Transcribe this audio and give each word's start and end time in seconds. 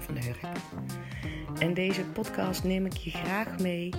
van 0.00 0.14
van 0.14 0.24
Hurk. 0.24 0.56
En 1.58 1.74
deze 1.74 2.04
podcast 2.04 2.64
neem 2.64 2.86
ik 2.86 2.92
je 2.92 3.10
graag 3.10 3.58
mee 3.58 3.90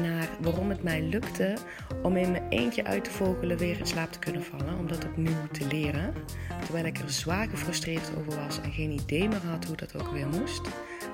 naar 0.00 0.28
waarom 0.40 0.68
het 0.68 0.82
mij 0.82 1.02
lukte 1.02 1.56
om 2.02 2.16
in 2.16 2.30
mijn 2.30 2.48
eentje 2.48 2.84
uit 2.84 3.04
te 3.04 3.10
vogelen 3.10 3.58
weer 3.58 3.78
in 3.78 3.86
slaap 3.86 4.12
te 4.12 4.18
kunnen 4.18 4.42
vallen. 4.42 4.78
Om 4.78 4.86
dat 4.88 5.04
opnieuw 5.04 5.46
te 5.52 5.66
leren. 5.66 6.14
Terwijl 6.64 6.84
ik 6.84 6.98
er 6.98 7.10
zwaar 7.10 7.48
gefrustreerd 7.48 8.10
over 8.18 8.40
was 8.44 8.60
en 8.60 8.72
geen 8.72 8.90
idee 8.90 9.28
meer 9.28 9.44
had 9.46 9.64
hoe 9.64 9.76
dat 9.76 10.00
ook 10.00 10.08
weer 10.08 10.26
moest. 10.26 10.68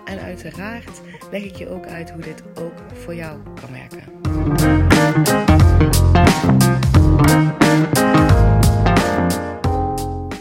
En 0.05 0.19
uiteraard 0.19 1.01
leg 1.31 1.43
ik 1.43 1.57
je 1.57 1.69
ook 1.69 1.87
uit 1.87 2.11
hoe 2.11 2.23
dit 2.23 2.43
ook 2.55 2.93
voor 2.93 3.15
jou 3.15 3.39
kan 3.61 3.73
werken. 3.73 4.21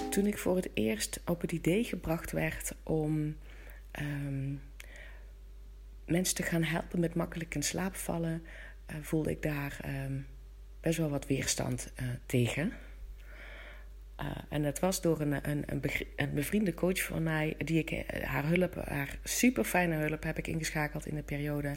Toen 0.10 0.26
ik 0.26 0.38
voor 0.38 0.56
het 0.56 0.70
eerst 0.74 1.22
op 1.26 1.42
het 1.42 1.52
idee 1.52 1.84
gebracht 1.84 2.32
werd 2.32 2.74
om 2.84 3.36
um, 4.00 4.62
mensen 6.06 6.36
te 6.36 6.44
gaan 6.44 6.64
helpen 6.64 7.00
met 7.00 7.16
makkelijk 7.16 7.56
in 7.56 7.64
slaap 7.64 7.96
vallen, 7.96 8.44
uh, 8.92 8.96
voelde 9.02 9.30
ik 9.30 9.42
daar 9.42 9.80
um, 10.06 10.28
best 10.80 10.98
wel 10.98 11.10
wat 11.10 11.28
weerstand 11.28 11.94
uh, 12.02 12.08
tegen. 12.26 12.72
Uh, 14.22 14.32
en 14.50 14.64
dat 14.64 14.80
was 14.80 15.02
door 15.02 15.22
een, 15.22 15.50
een, 15.50 15.64
een, 15.66 15.82
een, 16.16 16.34
bevriende 16.34 16.74
coach 16.74 17.02
van 17.04 17.24
mij, 17.24 17.56
die 17.58 17.84
ik 17.84 18.12
haar 18.24 18.48
hulp, 18.48 18.76
haar 18.76 19.20
super 19.24 19.64
fijne 19.64 19.96
hulp, 19.96 20.24
heb 20.24 20.38
ik 20.38 20.48
ingeschakeld 20.48 21.06
in 21.06 21.16
de 21.16 21.24
periode 21.24 21.76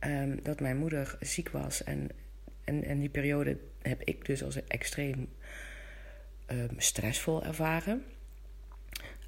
um, 0.00 0.42
dat 0.42 0.60
mijn 0.60 0.76
moeder 0.76 1.16
ziek 1.20 1.48
was. 1.48 1.84
En, 1.84 2.08
en, 2.64 2.84
en 2.84 2.98
die 2.98 3.08
periode 3.08 3.58
heb 3.82 4.02
ik 4.02 4.24
dus 4.24 4.42
als 4.42 4.66
extreem 4.66 5.28
stressvol 6.76 7.44
ervaren. 7.44 8.04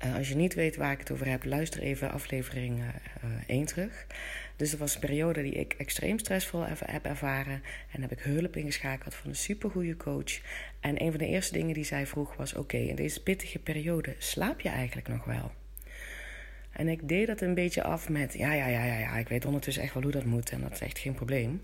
Uh, 0.05 0.17
als 0.17 0.29
je 0.29 0.34
niet 0.37 0.55
weet 0.55 0.77
waar 0.77 0.93
ik 0.93 0.98
het 0.98 1.11
over 1.11 1.29
heb, 1.29 1.45
luister 1.45 1.81
even 1.81 2.11
aflevering 2.11 2.79
uh, 2.79 2.87
uh, 3.25 3.31
1 3.47 3.65
terug. 3.65 4.07
Dus 4.57 4.70
dat 4.70 4.79
was 4.79 4.95
een 4.95 5.01
periode 5.01 5.42
die 5.42 5.53
ik 5.53 5.75
extreem 5.79 6.19
stressvol 6.19 6.65
heb 6.67 7.05
ervaren. 7.05 7.62
En 7.92 8.01
heb 8.01 8.12
ik 8.12 8.20
hulp 8.20 8.57
ingeschakeld 8.57 9.15
van 9.15 9.31
een 9.31 9.37
supergoeie 9.37 9.97
coach. 9.97 10.41
En 10.81 11.03
een 11.03 11.11
van 11.11 11.19
de 11.19 11.27
eerste 11.27 11.53
dingen 11.53 11.75
die 11.75 11.84
zij 11.84 12.07
vroeg 12.07 12.37
was: 12.37 12.55
Oké, 12.55 12.77
in 12.77 12.95
deze 12.95 13.23
pittige 13.23 13.59
periode 13.59 14.15
slaap 14.19 14.61
je 14.61 14.69
eigenlijk 14.69 15.09
nog 15.09 15.25
wel? 15.25 15.53
En 16.70 16.89
ik 16.89 17.09
deed 17.09 17.27
dat 17.27 17.41
een 17.41 17.55
beetje 17.55 17.83
af 17.83 18.09
met: 18.09 18.35
ja, 18.35 18.53
ja, 18.53 18.67
ja, 18.67 18.85
ja, 18.85 18.98
ja, 18.98 19.17
ik 19.17 19.29
weet 19.29 19.45
ondertussen 19.45 19.83
echt 19.83 19.95
wel 19.95 20.03
hoe 20.03 20.12
dat 20.12 20.25
moet 20.25 20.51
en 20.51 20.61
dat 20.61 20.73
is 20.73 20.81
echt 20.81 20.98
geen 20.98 21.14
probleem. 21.14 21.62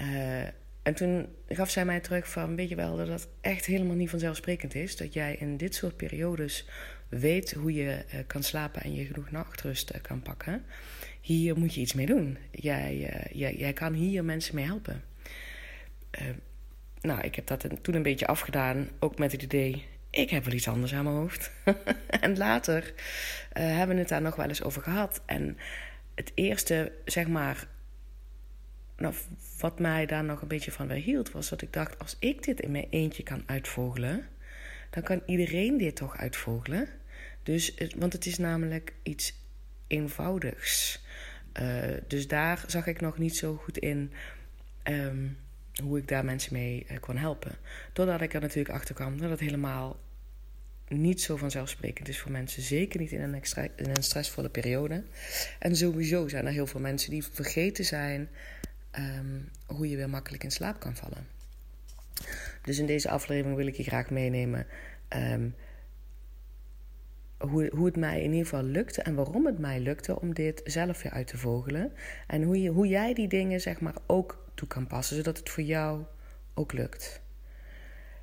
Uh, 0.00 0.42
en 0.82 0.94
toen 0.94 1.28
gaf 1.48 1.70
zij 1.70 1.84
mij 1.84 2.00
terug 2.00 2.28
van, 2.28 2.56
weet 2.56 2.68
je 2.68 2.74
wel, 2.74 2.96
dat 2.96 3.06
dat 3.06 3.28
echt 3.40 3.66
helemaal 3.66 3.96
niet 3.96 4.10
vanzelfsprekend 4.10 4.74
is. 4.74 4.96
Dat 4.96 5.12
jij 5.12 5.34
in 5.34 5.56
dit 5.56 5.74
soort 5.74 5.96
periodes 5.96 6.68
weet 7.10 7.52
hoe 7.52 7.72
je 7.72 8.04
uh, 8.14 8.20
kan 8.26 8.42
slapen 8.42 8.82
en 8.82 8.94
je 8.94 9.04
genoeg 9.04 9.30
nachtrust 9.30 9.94
uh, 9.94 10.00
kan 10.00 10.22
pakken. 10.22 10.64
Hier 11.20 11.58
moet 11.58 11.74
je 11.74 11.80
iets 11.80 11.94
mee 11.94 12.06
doen. 12.06 12.38
Jij, 12.50 12.96
uh, 12.96 13.40
jij, 13.40 13.54
jij 13.56 13.72
kan 13.72 13.92
hier 13.92 14.24
mensen 14.24 14.54
mee 14.54 14.64
helpen. 14.64 15.02
nou, 17.00 17.20
ik 17.20 17.34
heb 17.34 17.46
dat 17.46 17.68
toen 17.82 17.94
een 17.94 18.02
beetje 18.02 18.26
afgedaan, 18.26 18.88
ook 18.98 19.18
met 19.18 19.32
het 19.32 19.42
idee, 19.42 19.84
ik 20.10 20.30
heb 20.30 20.44
wel 20.44 20.54
iets 20.54 20.68
anders 20.68 20.94
aan 20.94 21.04
mijn 21.04 21.16
hoofd. 21.16 21.50
en 22.20 22.36
later 22.36 22.94
hebben 23.52 23.94
we 23.94 24.00
het 24.00 24.08
daar 24.08 24.22
nog 24.22 24.36
wel 24.36 24.48
eens 24.48 24.62
over 24.62 24.82
gehad. 24.82 25.22
En 25.26 25.56
het 26.14 26.32
eerste, 26.34 26.92
zeg 27.04 27.28
maar, 27.28 27.66
nou, 28.96 29.14
wat 29.58 29.78
mij 29.78 30.06
daar 30.06 30.24
nog 30.24 30.42
een 30.42 30.48
beetje 30.48 30.72
van 30.72 30.86
weerhield, 30.86 31.30
was 31.30 31.48
dat 31.48 31.62
ik 31.62 31.72
dacht: 31.72 31.98
als 31.98 32.16
ik 32.18 32.42
dit 32.42 32.60
in 32.60 32.70
mijn 32.70 32.86
eentje 32.90 33.22
kan 33.22 33.42
uitvogelen, 33.46 34.26
dan 34.90 35.02
kan 35.02 35.22
iedereen 35.26 35.78
dit 35.78 35.96
toch 35.96 36.16
uitvogelen. 36.16 36.88
Dus, 37.42 37.74
want 37.96 38.12
het 38.12 38.26
is 38.26 38.38
namelijk 38.38 38.92
iets 39.02 39.34
eenvoudigs. 39.86 41.00
Uh, 41.60 41.82
dus 42.06 42.28
daar 42.28 42.64
zag 42.66 42.86
ik 42.86 43.00
nog 43.00 43.18
niet 43.18 43.36
zo 43.36 43.54
goed 43.56 43.78
in 43.78 44.12
um, 44.84 45.36
hoe 45.82 45.98
ik 45.98 46.08
daar 46.08 46.24
mensen 46.24 46.52
mee 46.52 46.86
uh, 46.90 46.98
kon 47.00 47.16
helpen. 47.16 47.56
Doordat 47.92 48.20
ik 48.20 48.34
er 48.34 48.40
natuurlijk 48.40 48.74
achter 48.74 48.94
kwam 48.94 49.18
dat 49.18 49.30
het 49.30 49.40
helemaal 49.40 50.00
niet 50.88 51.22
zo 51.22 51.36
vanzelfsprekend 51.36 52.08
is 52.08 52.18
voor 52.18 52.30
mensen. 52.30 52.62
Zeker 52.62 53.00
niet 53.00 53.12
in 53.12 53.20
een, 53.20 53.34
extra, 53.34 53.62
in 53.76 53.90
een 53.90 54.02
stressvolle 54.02 54.48
periode. 54.48 55.04
En 55.58 55.76
sowieso 55.76 56.28
zijn 56.28 56.46
er 56.46 56.52
heel 56.52 56.66
veel 56.66 56.80
mensen 56.80 57.10
die 57.10 57.24
vergeten 57.24 57.84
zijn 57.84 58.28
um, 58.98 59.48
hoe 59.66 59.88
je 59.88 59.96
weer 59.96 60.10
makkelijk 60.10 60.44
in 60.44 60.50
slaap 60.50 60.80
kan 60.80 60.96
vallen. 60.96 61.26
Dus 62.62 62.78
in 62.78 62.86
deze 62.86 63.10
aflevering 63.10 63.56
wil 63.56 63.66
ik 63.66 63.76
je 63.76 63.82
graag 63.82 64.10
meenemen 64.10 64.66
um, 65.16 65.54
hoe, 67.48 67.70
hoe 67.74 67.86
het 67.86 67.96
mij 67.96 68.22
in 68.22 68.30
ieder 68.30 68.46
geval 68.46 68.62
lukte 68.62 69.02
en 69.02 69.14
waarom 69.14 69.46
het 69.46 69.58
mij 69.58 69.80
lukte 69.80 70.20
om 70.20 70.34
dit 70.34 70.60
zelf 70.64 71.02
weer 71.02 71.12
uit 71.12 71.26
te 71.26 71.38
vogelen. 71.38 71.92
En 72.26 72.42
hoe, 72.42 72.62
je, 72.62 72.70
hoe 72.70 72.86
jij 72.86 73.14
die 73.14 73.28
dingen 73.28 73.60
zeg 73.60 73.80
maar 73.80 73.96
ook 74.06 74.44
toe 74.54 74.68
kan 74.68 74.86
passen, 74.86 75.16
zodat 75.16 75.38
het 75.38 75.48
voor 75.48 75.62
jou 75.62 76.02
ook 76.54 76.72
lukt. 76.72 77.20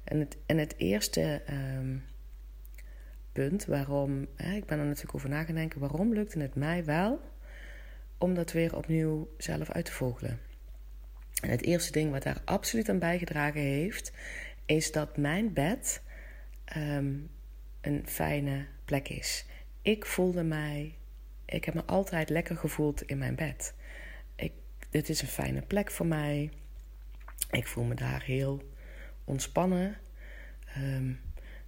En 0.03 0.19
het, 0.19 0.37
en 0.45 0.57
het 0.57 0.73
eerste 0.77 1.41
um, 1.77 2.03
punt 3.31 3.65
waarom, 3.65 4.27
hè, 4.35 4.55
ik 4.55 4.65
ben 4.65 4.79
er 4.79 4.85
natuurlijk 4.85 5.15
over 5.15 5.29
na 5.29 5.67
waarom 5.77 6.13
lukte 6.13 6.39
het 6.39 6.55
mij 6.55 6.85
wel 6.85 7.21
om 8.17 8.33
dat 8.33 8.51
weer 8.51 8.75
opnieuw 8.75 9.29
zelf 9.37 9.71
uit 9.71 9.85
te 9.85 9.91
vogelen? 9.91 10.39
En 11.41 11.49
het 11.49 11.63
eerste 11.63 11.91
ding 11.91 12.11
wat 12.11 12.23
daar 12.23 12.41
absoluut 12.45 12.89
aan 12.89 12.99
bijgedragen 12.99 13.61
heeft, 13.61 14.11
is 14.65 14.91
dat 14.91 15.17
mijn 15.17 15.53
bed 15.53 16.01
um, 16.77 17.29
een 17.87 18.07
fijne 18.07 18.65
plek 18.85 19.09
is. 19.09 19.45
Ik 19.81 20.05
voelde 20.05 20.43
mij, 20.43 20.95
ik 21.45 21.65
heb 21.65 21.73
me 21.73 21.85
altijd 21.85 22.29
lekker 22.29 22.57
gevoeld 22.57 23.01
in 23.01 23.17
mijn 23.17 23.35
bed. 23.35 23.73
Ik, 24.35 24.51
dit 24.89 25.09
is 25.09 25.21
een 25.21 25.27
fijne 25.27 25.61
plek 25.61 25.91
voor 25.91 26.05
mij. 26.05 26.51
Ik 27.51 27.67
voel 27.67 27.83
me 27.83 27.95
daar 27.95 28.23
heel 28.23 28.61
ontspannen. 29.23 29.97
Um, 30.77 31.19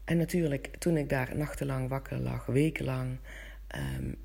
en 0.03 0.17
natuurlijk, 0.17 0.75
toen 0.77 0.97
ik 0.97 1.09
daar 1.09 1.37
nachtenlang 1.37 1.89
wakker 1.89 2.17
lag, 2.17 2.45
wekenlang, 2.45 3.17
um, 3.75 4.15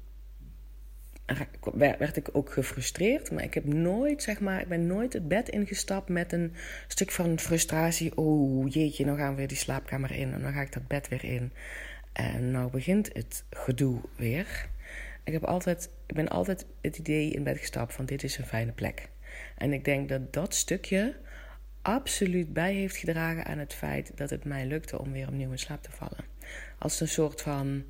werd 1.74 2.16
ik 2.16 2.28
ook 2.32 2.52
gefrustreerd. 2.52 3.30
Maar 3.30 3.44
ik 3.44 3.54
heb 3.54 3.64
nooit, 3.64 4.22
zeg 4.22 4.40
maar, 4.40 4.60
ik 4.60 4.68
ben 4.68 4.86
nooit 4.86 5.12
het 5.12 5.28
bed 5.28 5.48
ingestapt 5.48 6.08
met 6.08 6.32
een 6.32 6.54
stuk 6.88 7.10
van 7.10 7.38
frustratie. 7.38 8.16
Oh 8.16 8.68
jeetje, 8.68 9.04
nou 9.04 9.18
gaan 9.18 9.30
we 9.30 9.36
weer 9.36 9.48
die 9.48 9.56
slaapkamer 9.56 10.12
in 10.12 10.32
en 10.32 10.42
dan 10.42 10.52
ga 10.52 10.60
ik 10.60 10.72
dat 10.72 10.86
bed 10.86 11.08
weer 11.08 11.24
in. 11.24 11.52
En 12.12 12.50
nou 12.50 12.70
begint 12.70 13.10
het 13.12 13.44
gedoe 13.50 14.00
weer. 14.16 14.68
Ik, 15.24 15.32
heb 15.32 15.44
altijd, 15.44 15.90
ik 16.06 16.14
ben 16.14 16.28
altijd 16.28 16.66
het 16.80 16.98
idee 16.98 17.30
in 17.30 17.42
bed 17.42 17.58
gestapt 17.58 17.94
van 17.94 18.04
dit 18.04 18.22
is 18.22 18.38
een 18.38 18.46
fijne 18.46 18.72
plek. 18.72 19.08
En 19.56 19.72
ik 19.72 19.84
denk 19.84 20.08
dat 20.08 20.32
dat 20.32 20.54
stukje 20.54 21.16
absoluut 21.82 22.52
bij 22.52 22.74
heeft 22.74 22.96
gedragen 22.96 23.44
aan 23.44 23.58
het 23.58 23.74
feit 23.74 24.12
dat 24.14 24.30
het 24.30 24.44
mij 24.44 24.66
lukte 24.66 24.98
om 24.98 25.12
weer 25.12 25.28
opnieuw 25.28 25.50
in 25.50 25.58
slaap 25.58 25.82
te 25.82 25.90
vallen. 25.90 26.24
Als 26.78 27.00
een 27.00 27.08
soort 27.08 27.40
van 27.40 27.84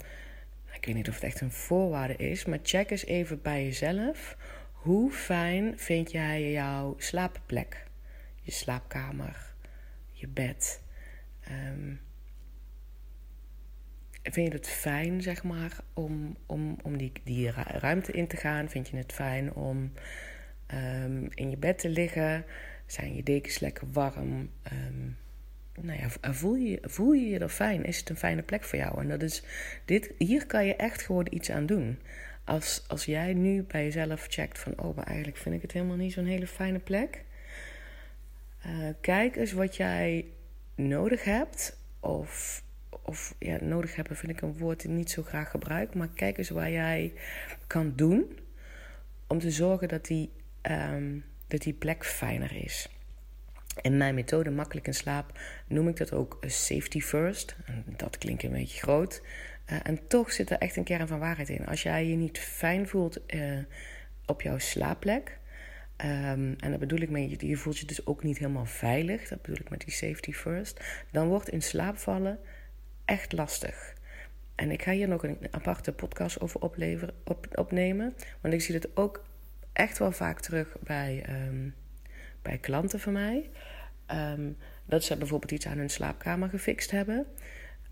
ik 0.75 0.85
weet 0.85 0.95
niet 0.95 1.09
of 1.09 1.15
het 1.15 1.25
echt 1.25 1.41
een 1.41 1.53
voorwaarde 1.53 2.17
is, 2.17 2.45
maar 2.45 2.59
check 2.63 2.91
eens 2.91 3.05
even 3.05 3.43
bij 3.43 3.65
jezelf. 3.65 4.37
Hoe 4.73 5.13
fijn 5.13 5.79
vind 5.79 6.11
jij 6.11 6.51
jouw 6.51 6.95
slaapplek? 6.99 7.87
Je 8.41 8.51
slaapkamer, 8.51 9.55
je 10.11 10.29
bed. 10.29 10.83
Um, 11.51 12.01
vind 14.23 14.49
je 14.49 14.59
het 14.59 14.69
fijn, 14.69 15.23
zeg 15.23 15.43
maar, 15.43 15.79
om, 15.93 16.37
om, 16.47 16.77
om 16.83 16.97
die, 16.97 17.13
die 17.25 17.51
ruimte 17.51 18.13
in 18.13 18.27
te 18.27 18.37
gaan? 18.37 18.69
Vind 18.69 18.89
je 18.89 18.97
het 18.97 19.13
fijn 19.13 19.53
om 19.53 19.93
um, 20.75 21.29
in 21.35 21.51
je 21.51 21.57
bed 21.57 21.79
te 21.79 21.89
liggen? 21.89 22.45
Zijn 22.87 23.15
je 23.15 23.23
dekens 23.23 23.59
lekker 23.59 23.91
warm? 23.93 24.51
Um, 24.73 25.17
nou 25.81 25.99
ja, 25.99 26.33
voel 26.33 26.55
je, 26.55 26.79
voel 26.83 27.13
je 27.13 27.29
je 27.29 27.39
er 27.39 27.49
fijn? 27.49 27.85
Is 27.85 27.99
het 27.99 28.09
een 28.09 28.17
fijne 28.17 28.43
plek 28.43 28.65
voor 28.65 28.79
jou? 28.79 29.01
En 29.01 29.09
dat 29.09 29.23
is, 29.23 29.43
dit, 29.85 30.13
hier 30.19 30.47
kan 30.47 30.67
je 30.67 30.77
echt 30.77 31.03
gewoon 31.03 31.27
iets 31.31 31.51
aan 31.51 31.67
doen. 31.67 31.99
Als, 32.45 32.85
als 32.89 33.05
jij 33.05 33.35
nu 33.35 33.63
bij 33.63 33.85
jezelf 33.85 34.27
checkt 34.29 34.59
van, 34.59 34.73
oh, 34.77 34.97
maar 34.97 35.07
eigenlijk 35.07 35.37
vind 35.37 35.55
ik 35.55 35.63
het 35.63 35.73
helemaal 35.73 35.97
niet 35.97 36.13
zo'n 36.13 36.25
hele 36.25 36.47
fijne 36.47 36.79
plek. 36.79 37.25
Uh, 38.67 38.89
kijk 39.01 39.37
eens 39.37 39.53
wat 39.53 39.77
jij 39.77 40.25
nodig 40.75 41.25
hebt. 41.25 41.79
Of, 42.01 42.63
of 43.03 43.35
ja, 43.39 43.59
nodig 43.61 43.97
hebben 43.97 44.17
vind 44.17 44.33
ik 44.33 44.41
een 44.41 44.59
woord 44.59 44.81
die 44.81 44.91
niet 44.91 45.11
zo 45.11 45.23
graag 45.23 45.51
gebruik. 45.51 45.95
Maar 45.95 46.09
kijk 46.09 46.39
eens 46.39 46.51
waar 46.51 46.71
jij 46.71 47.13
kan 47.67 47.93
doen 47.97 48.39
om 49.27 49.39
te 49.39 49.51
zorgen 49.51 49.89
dat 49.89 50.07
die, 50.07 50.31
um, 50.63 51.25
dat 51.47 51.61
die 51.61 51.73
plek 51.73 52.05
fijner 52.05 52.65
is. 52.65 52.89
In 53.83 53.97
mijn 53.97 54.15
methode 54.15 54.51
Makkelijk 54.51 54.87
in 54.87 54.95
Slaap 54.95 55.39
noem 55.67 55.89
ik 55.89 55.97
dat 55.97 56.13
ook 56.13 56.39
safety 56.41 57.01
first. 57.01 57.57
Dat 57.97 58.19
klinkt 58.19 58.43
een 58.43 58.53
beetje 58.53 58.79
groot. 58.79 59.23
Uh, 59.73 59.79
en 59.83 60.07
toch 60.07 60.33
zit 60.33 60.51
er 60.51 60.59
echt 60.59 60.77
een 60.77 60.85
kern 60.85 61.09
van 61.09 61.19
waarheid 61.19 61.49
in. 61.49 61.67
Als 61.67 61.83
jij 61.83 62.07
je 62.07 62.17
niet 62.17 62.39
fijn 62.39 62.89
voelt 62.89 63.21
uh, 63.35 63.59
op 64.27 64.43
jouw 64.43 64.59
slaapplek. 64.59 65.39
Um, 65.97 66.57
en 66.59 66.71
dat 66.71 66.79
bedoel 66.79 67.01
ik 67.01 67.11
met 67.11 67.41
je, 67.41 67.57
voelt 67.57 67.79
je 67.79 67.87
dus 67.87 68.07
ook 68.07 68.23
niet 68.23 68.39
helemaal 68.39 68.67
veilig. 68.67 69.29
Dat 69.29 69.43
bedoel 69.43 69.61
ik 69.61 69.71
met 69.71 69.81
die 69.81 69.93
safety 69.93 70.33
first. 70.33 70.81
Dan 71.11 71.29
wordt 71.29 71.49
in 71.49 71.63
slaap 71.63 71.99
vallen 71.99 72.39
echt 73.05 73.33
lastig. 73.33 73.95
en 74.55 74.71
ik 74.71 74.83
ga 74.83 74.93
hier 74.93 75.09
nog 75.09 75.23
een 75.23 75.39
aparte 75.51 75.93
podcast 75.93 76.41
over 76.41 76.61
opleveren, 76.61 77.15
op, 77.25 77.47
opnemen. 77.59 78.15
Want 78.41 78.55
ik 78.55 78.61
zie 78.61 78.75
het 78.75 78.97
ook 78.97 79.25
echt 79.73 79.99
wel 79.99 80.13
vaak 80.13 80.41
terug 80.41 80.77
bij, 80.81 81.23
ehm, 81.27 81.69
bij 82.45 82.59
klanten 82.59 83.01
van 83.01 83.13
mij. 83.13 83.51
Ehm, 84.07 84.51
dat 84.85 85.05
ze 85.05 85.17
bijvoorbeeld 85.17 85.53
iets 85.53 85.67
aan 85.67 85.79
hun 85.79 85.91
slaapkamer 85.91 86.49
gefixt 86.49 86.91
hebben. 86.91 87.27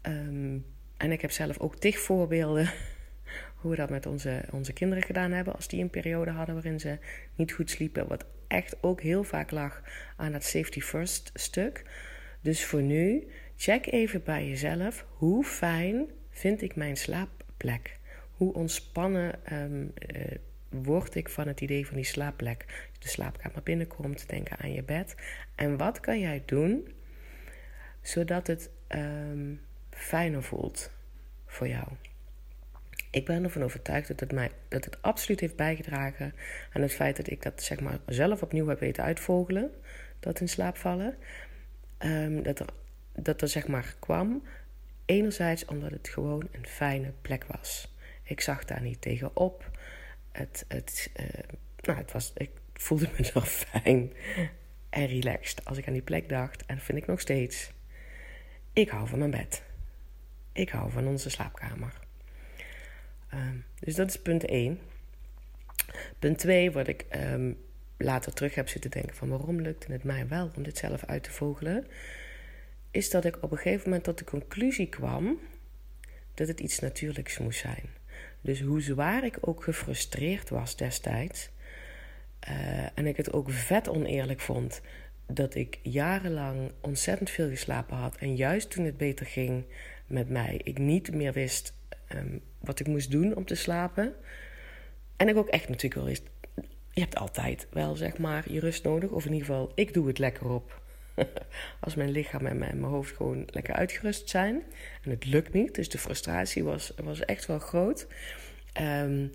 Ehm, 0.01 0.59
en 0.97 1.13
ik 1.13 1.21
heb 1.21 1.31
zelf 1.31 1.59
ook 1.59 1.77
tig 1.77 1.99
voorbeelden 1.99 2.71
hoe 3.61 3.71
we 3.71 3.77
dat 3.77 3.91
met 3.91 4.07
onze, 4.07 4.45
onze 4.51 4.73
kinderen 4.73 5.05
gedaan 5.05 5.33
hebben. 5.33 5.55
Als 5.55 5.69
die 5.69 5.83
een 5.83 5.91
periode 5.91 6.31
hadden 6.31 6.55
waarin 6.55 6.81
ze 6.81 6.99
niet 7.35 7.53
goed 7.53 7.71
sliepen. 7.71 8.09
Wat 8.09 8.25
echt 8.49 8.77
ook 8.81 9.01
heel 9.01 9.25
vaak 9.25 9.51
lag 9.51 9.83
aan 10.17 10.33
dat 10.33 10.45
safety 10.45 10.81
first 10.81 11.31
stuk. 11.35 11.85
Dus 12.41 12.65
voor 12.65 12.83
nu, 12.83 13.27
check 13.57 13.87
even 13.87 14.23
bij 14.23 14.49
jezelf. 14.49 15.07
Hoe 15.09 15.45
fijn 15.45 16.11
vind 16.31 16.63
ik 16.63 16.77
mijn 16.77 16.97
slaapplek? 16.97 17.99
Hoe 18.33 18.55
ontspannen 18.55 19.35
um, 19.53 19.93
word 20.73 21.15
ik 21.15 21.29
van 21.29 21.47
het 21.47 21.61
idee 21.61 21.87
van 21.87 21.97
die 21.97 22.05
slaapplek? 22.05 22.91
De 22.99 23.09
slaapkamer 23.09 23.63
binnenkomt, 23.63 24.29
denken 24.29 24.59
aan 24.59 24.73
je 24.73 24.83
bed. 24.83 25.15
En 25.55 25.77
wat 25.77 26.01
kan 26.01 26.21
jij 26.21 26.43
doen 26.47 26.89
zodat 28.01 28.47
het 28.47 28.71
um, 28.89 29.61
fijner 29.91 30.43
voelt 30.43 30.91
voor 31.47 31.69
jou? 31.69 31.87
Ik 33.11 33.25
ben 33.25 33.45
ervan 33.45 33.63
overtuigd 33.63 34.09
dat 34.09 34.21
het, 34.21 34.33
mij, 34.33 34.51
dat 34.69 34.85
het 34.85 35.03
absoluut 35.03 35.41
heeft 35.41 35.57
bijgedragen 35.57 36.35
aan 36.73 36.83
het 36.83 36.93
feit 36.93 37.17
dat 37.17 37.31
ik 37.31 37.43
dat 37.43 37.63
zeg 37.63 37.81
maar, 37.81 37.99
zelf 38.07 38.43
opnieuw 38.43 38.67
heb 38.67 38.81
weten 38.81 39.05
uitvogelen. 39.05 39.71
Dat 40.21 40.41
in 40.41 40.49
slaap 40.49 40.77
vallen. 40.77 41.17
Um, 41.99 42.43
dat, 42.43 42.59
er, 42.59 42.67
dat 43.13 43.43
er 43.43 43.49
zeg 43.49 43.67
maar 43.67 43.95
kwam. 43.99 44.43
Enerzijds 45.05 45.65
omdat 45.65 45.91
het 45.91 46.09
gewoon 46.09 46.49
een 46.53 46.67
fijne 46.67 47.13
plek 47.21 47.45
was. 47.45 47.95
Ik 48.23 48.41
zag 48.41 48.65
daar 48.65 48.83
niet 48.83 49.01
tegenop. 49.01 49.71
Het, 50.33 50.65
het, 50.69 51.11
uh, 51.21 51.27
nou, 51.81 51.99
het 51.99 52.13
was, 52.13 52.33
ik 52.35 52.51
voelde 52.75 53.09
me 53.17 53.25
zo 53.33 53.41
fijn 53.41 54.13
en 54.91 55.07
relaxed 55.07 55.65
als 55.65 55.79
ik 55.79 55.87
aan 55.87 55.93
die 55.93 56.03
plek 56.03 56.29
dacht. 56.29 56.67
En 56.67 56.75
dat 56.75 56.85
vind 56.85 56.99
ik 56.99 57.07
nog 57.07 57.21
steeds. 57.21 57.73
Ik 58.73 58.89
hou 58.89 59.09
van 59.09 59.19
mijn 59.19 59.31
bed. 59.31 59.63
Ik 60.53 60.69
hou 60.69 60.91
van 60.91 61.07
onze 61.07 61.31
slaapkamer. 61.31 62.01
Um, 63.35 63.65
dus 63.79 63.95
dat 63.95 64.09
is 64.09 64.23
punt 64.23 64.45
1. 64.45 64.79
Punt 66.19 66.39
2, 66.39 66.71
wat 66.71 66.89
ik 66.89 67.07
um, 67.17 67.59
later 67.97 68.33
terug 68.33 68.55
heb 68.55 68.69
zitten 68.69 68.91
denken 68.91 69.17
van 69.17 69.29
waarom 69.29 69.61
lukte 69.61 69.93
het 69.93 70.05
mij 70.05 70.29
wel 70.29 70.51
om 70.57 70.63
dit 70.63 70.79
zelf 70.79 71.05
uit 71.05 71.23
te 71.23 71.31
vogelen, 71.31 71.87
is 72.91 73.11
dat 73.11 73.25
ik 73.25 73.43
op 73.43 73.51
een 73.51 73.57
gegeven 73.59 73.85
moment 73.85 74.05
tot 74.05 74.19
de 74.19 74.25
conclusie 74.25 74.89
kwam 74.89 75.39
dat 76.35 76.49
het 76.49 76.61
iets 76.61 76.79
natuurlijks 76.79 77.39
moest 77.39 77.61
zijn. 77.61 77.85
Dus 78.43 78.61
hoe 78.61 78.81
zwaar 78.81 79.25
ik 79.25 79.39
ook 79.41 79.63
gefrustreerd 79.63 80.51
was 80.51 80.77
destijds, 80.77 81.51
uh, 82.49 82.99
en 82.99 83.07
ik 83.07 83.17
het 83.17 83.33
ook 83.33 83.51
vet 83.51 83.89
oneerlijk 83.89 84.41
vond 84.41 84.81
dat 85.27 85.55
ik 85.55 85.79
jarenlang 85.83 86.73
ontzettend 86.81 87.31
veel 87.31 87.49
geslapen 87.49 87.97
had 87.97 88.17
en 88.17 88.37
juist 88.37 88.71
toen 88.71 88.85
het 88.85 88.97
beter 88.97 89.27
ging 89.27 89.65
met 90.07 90.29
mij, 90.29 90.61
ik 90.65 90.79
niet 90.79 91.15
meer 91.15 91.33
wist 91.33 91.75
um, 92.15 92.41
wat 92.61 92.81
ik 92.81 92.87
moest 92.87 93.11
doen 93.11 93.37
om 93.37 93.45
te 93.45 93.55
slapen. 93.55 94.15
En 95.17 95.29
ik 95.29 95.37
ook 95.37 95.49
echt 95.49 95.69
natuurlijk 95.69 95.95
wel 95.95 96.05
wist, 96.05 96.23
je 96.91 97.01
hebt 97.01 97.17
altijd 97.17 97.67
wel 97.71 97.97
zeg 97.97 98.19
maar 98.19 98.53
je 98.53 98.61
rust 98.61 98.85
nodig, 98.85 99.11
of 99.11 99.25
in 99.25 99.33
ieder 99.33 99.47
geval, 99.47 99.73
ik 99.75 99.95
doe 99.95 100.07
het 100.07 100.19
lekker 100.19 100.49
op. 100.51 100.82
Als 101.81 101.95
mijn 101.95 102.11
lichaam 102.11 102.47
en 102.47 102.59
mijn, 102.59 102.81
mijn 102.81 102.93
hoofd 102.93 103.17
gewoon 103.17 103.43
lekker 103.47 103.75
uitgerust 103.75 104.29
zijn. 104.29 104.63
En 105.03 105.11
het 105.11 105.25
lukt 105.25 105.53
niet, 105.53 105.75
dus 105.75 105.89
de 105.89 105.99
frustratie 105.99 106.65
was, 106.65 106.93
was 107.03 107.21
echt 107.21 107.47
wel 107.47 107.59
groot. 107.59 108.07
Um, 108.81 109.31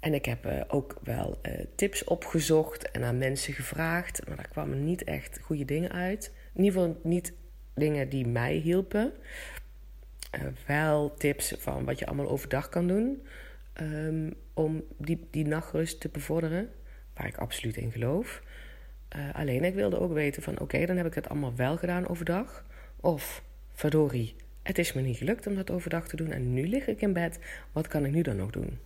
en 0.00 0.14
ik 0.14 0.24
heb 0.24 0.46
uh, 0.46 0.60
ook 0.68 0.98
wel 1.02 1.38
uh, 1.42 1.52
tips 1.74 2.04
opgezocht 2.04 2.90
en 2.90 3.04
aan 3.04 3.18
mensen 3.18 3.54
gevraagd. 3.54 4.26
Maar 4.26 4.36
daar 4.36 4.48
kwamen 4.48 4.84
niet 4.84 5.04
echt 5.04 5.38
goede 5.42 5.64
dingen 5.64 5.92
uit. 5.92 6.32
In 6.54 6.64
ieder 6.64 6.80
geval 6.80 7.00
niet 7.02 7.32
dingen 7.74 8.08
die 8.08 8.26
mij 8.26 8.54
hielpen. 8.54 9.12
Uh, 10.34 10.46
wel 10.66 11.14
tips 11.14 11.54
van 11.58 11.84
wat 11.84 11.98
je 11.98 12.06
allemaal 12.06 12.28
overdag 12.28 12.68
kan 12.68 12.86
doen. 12.86 13.26
Um, 13.80 14.34
om 14.54 14.84
die, 14.98 15.28
die 15.30 15.46
nachtrust 15.46 16.00
te 16.00 16.08
bevorderen. 16.08 16.70
Waar 17.14 17.26
ik 17.26 17.36
absoluut 17.36 17.76
in 17.76 17.92
geloof. 17.92 18.42
Alleen 19.32 19.64
ik 19.64 19.74
wilde 19.74 20.00
ook 20.00 20.12
weten 20.12 20.42
van 20.42 20.60
oké, 20.60 20.86
dan 20.86 20.96
heb 20.96 21.06
ik 21.06 21.14
het 21.14 21.28
allemaal 21.28 21.56
wel 21.56 21.76
gedaan 21.76 22.08
overdag. 22.08 22.64
Of 23.00 23.42
verdorie, 23.72 24.36
het 24.62 24.78
is 24.78 24.92
me 24.92 25.00
niet 25.00 25.16
gelukt 25.16 25.46
om 25.46 25.54
dat 25.54 25.70
overdag 25.70 26.08
te 26.08 26.16
doen. 26.16 26.30
En 26.30 26.54
nu 26.54 26.68
lig 26.68 26.86
ik 26.86 27.00
in 27.00 27.12
bed. 27.12 27.38
Wat 27.72 27.88
kan 27.88 28.04
ik 28.04 28.12
nu 28.12 28.22
dan 28.22 28.36
nog 28.36 28.50
doen? 28.50 28.78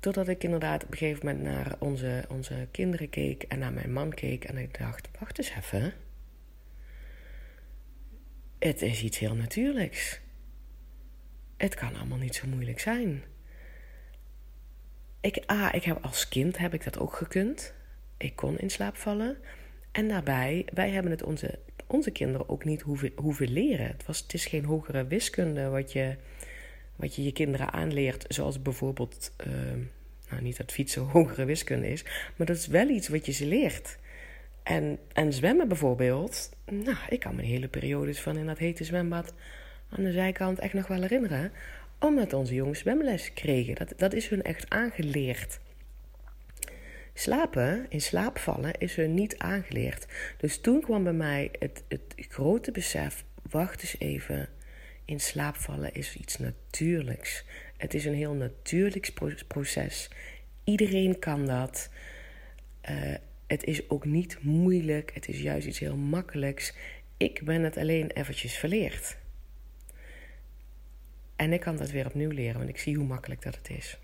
Totdat 0.00 0.28
ik 0.28 0.44
inderdaad 0.44 0.84
op 0.84 0.90
een 0.90 0.98
gegeven 0.98 1.26
moment 1.26 1.44
naar 1.44 1.76
onze, 1.78 2.24
onze 2.28 2.68
kinderen 2.70 3.10
keek 3.10 3.42
en 3.42 3.58
naar 3.58 3.72
mijn 3.72 3.92
man 3.92 4.14
keek. 4.14 4.44
En 4.44 4.56
ik 4.56 4.78
dacht, 4.78 5.08
wacht 5.18 5.38
eens 5.38 5.52
even. 5.56 5.92
Het 8.58 8.82
is 8.82 9.02
iets 9.02 9.18
heel 9.18 9.34
natuurlijks. 9.34 10.20
Het 11.56 11.74
kan 11.74 11.96
allemaal 11.96 12.18
niet 12.18 12.34
zo 12.34 12.46
moeilijk 12.46 12.80
zijn. 12.80 13.22
Ik, 15.20 15.42
ah, 15.46 15.68
ik 15.72 15.84
heb 15.84 16.04
als 16.04 16.28
kind 16.28 16.58
heb 16.58 16.74
ik 16.74 16.84
dat 16.84 16.98
ook 16.98 17.14
gekund. 17.14 17.74
Ik 18.16 18.36
kon 18.36 18.58
in 18.58 18.70
slaap 18.70 18.96
vallen. 18.96 19.36
En 19.92 20.08
daarbij, 20.08 20.66
wij 20.72 20.90
hebben 20.90 21.10
het 21.10 21.22
onze, 21.22 21.58
onze 21.86 22.10
kinderen 22.10 22.48
ook 22.48 22.64
niet 22.64 22.80
hoeven, 22.80 23.12
hoeven 23.16 23.52
leren. 23.52 23.86
Het, 23.86 24.06
was, 24.06 24.18
het 24.18 24.34
is 24.34 24.46
geen 24.46 24.64
hogere 24.64 25.06
wiskunde 25.06 25.68
wat 25.68 25.92
je 25.92 26.16
wat 26.96 27.14
je 27.14 27.24
je 27.24 27.32
kinderen 27.32 27.72
aanleert, 27.72 28.24
zoals 28.28 28.62
bijvoorbeeld, 28.62 29.32
uh, 29.46 29.52
nou 30.30 30.42
niet 30.42 30.56
dat 30.56 30.72
fietsen 30.72 31.02
hogere 31.18 31.44
wiskunde 31.44 31.88
is, 31.88 32.04
maar 32.36 32.46
dat 32.46 32.56
is 32.56 32.66
wel 32.66 32.88
iets 32.88 33.08
wat 33.08 33.26
je 33.26 33.32
ze 33.32 33.46
leert. 33.46 33.98
En, 34.62 34.98
en 35.12 35.32
zwemmen 35.32 35.68
bijvoorbeeld, 35.68 36.50
nou, 36.70 36.96
ik 37.08 37.20
kan 37.20 37.34
me 37.34 37.42
hele 37.42 37.68
periodes 37.68 38.20
van 38.20 38.36
in 38.36 38.46
dat 38.46 38.58
hete 38.58 38.84
zwembad 38.84 39.34
aan 39.88 40.04
de 40.04 40.12
zijkant 40.12 40.58
echt 40.58 40.72
nog 40.72 40.86
wel 40.86 41.00
herinneren, 41.00 41.52
omdat 41.98 42.32
onze 42.32 42.54
jongens 42.54 42.78
zwemles 42.78 43.32
kregen. 43.32 43.74
Dat, 43.74 43.92
dat 43.96 44.12
is 44.12 44.28
hun 44.28 44.42
echt 44.42 44.70
aangeleerd. 44.70 45.58
Slapen, 47.14 47.86
in 47.88 48.00
slaap 48.00 48.38
vallen, 48.38 48.78
is 48.78 48.94
hun 48.96 49.14
niet 49.14 49.38
aangeleerd. 49.38 50.06
Dus 50.36 50.60
toen 50.60 50.80
kwam 50.80 51.04
bij 51.04 51.12
mij 51.12 51.50
het, 51.58 51.84
het 51.88 52.14
grote 52.16 52.70
besef: 52.70 53.24
wacht 53.50 53.82
eens 53.82 53.98
even 53.98 54.48
in 55.04 55.20
slaap 55.20 55.56
vallen 55.56 55.94
is 55.94 56.16
iets 56.16 56.38
natuurlijks. 56.38 57.44
Het 57.76 57.94
is 57.94 58.04
een 58.04 58.14
heel 58.14 58.34
natuurlijk 58.34 59.12
proces. 59.46 60.10
Iedereen 60.64 61.18
kan 61.18 61.46
dat. 61.46 61.90
Uh, 62.90 63.14
het 63.46 63.64
is 63.64 63.90
ook 63.90 64.04
niet 64.04 64.38
moeilijk. 64.40 65.10
Het 65.14 65.28
is 65.28 65.40
juist 65.40 65.66
iets 65.66 65.78
heel 65.78 65.96
makkelijks. 65.96 66.74
Ik 67.16 67.44
ben 67.44 67.62
het 67.62 67.76
alleen 67.76 68.10
eventjes 68.10 68.56
verleerd. 68.56 69.16
En 71.36 71.52
ik 71.52 71.60
kan 71.60 71.76
dat 71.76 71.90
weer 71.90 72.06
opnieuw 72.06 72.30
leren, 72.30 72.58
want 72.58 72.68
ik 72.68 72.78
zie 72.78 72.96
hoe 72.96 73.06
makkelijk 73.06 73.42
dat 73.42 73.56
het 73.56 73.70
is. 73.70 73.98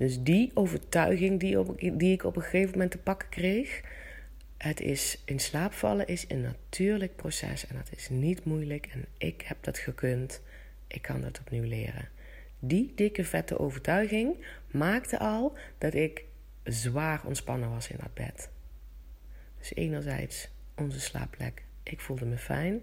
Dus 0.00 0.22
die 0.22 0.50
overtuiging 0.54 1.40
die, 1.40 1.96
die 1.96 2.12
ik 2.12 2.24
op 2.24 2.36
een 2.36 2.42
gegeven 2.42 2.70
moment 2.70 2.90
te 2.90 2.98
pakken 2.98 3.28
kreeg, 3.28 3.80
het 4.56 4.80
is 4.80 5.22
in 5.24 5.40
slaap 5.40 5.72
vallen 5.72 6.06
is 6.06 6.24
een 6.28 6.42
natuurlijk 6.42 7.16
proces 7.16 7.66
en 7.66 7.76
dat 7.76 7.90
is 7.96 8.08
niet 8.08 8.44
moeilijk 8.44 8.86
en 8.86 9.04
ik 9.18 9.40
heb 9.40 9.56
dat 9.60 9.78
gekund. 9.78 10.42
Ik 10.86 11.02
kan 11.02 11.20
dat 11.20 11.40
opnieuw 11.40 11.64
leren. 11.64 12.08
Die 12.58 12.92
dikke 12.94 13.24
vette 13.24 13.58
overtuiging 13.58 14.46
maakte 14.70 15.18
al 15.18 15.56
dat 15.78 15.94
ik 15.94 16.24
zwaar 16.64 17.20
ontspannen 17.24 17.70
was 17.70 17.90
in 17.90 17.98
dat 18.00 18.14
bed. 18.14 18.50
Dus 19.58 19.74
enerzijds 19.74 20.48
onze 20.76 21.00
slaapplek. 21.00 21.62
Ik 21.82 22.00
voelde 22.00 22.24
me 22.24 22.38
fijn. 22.38 22.80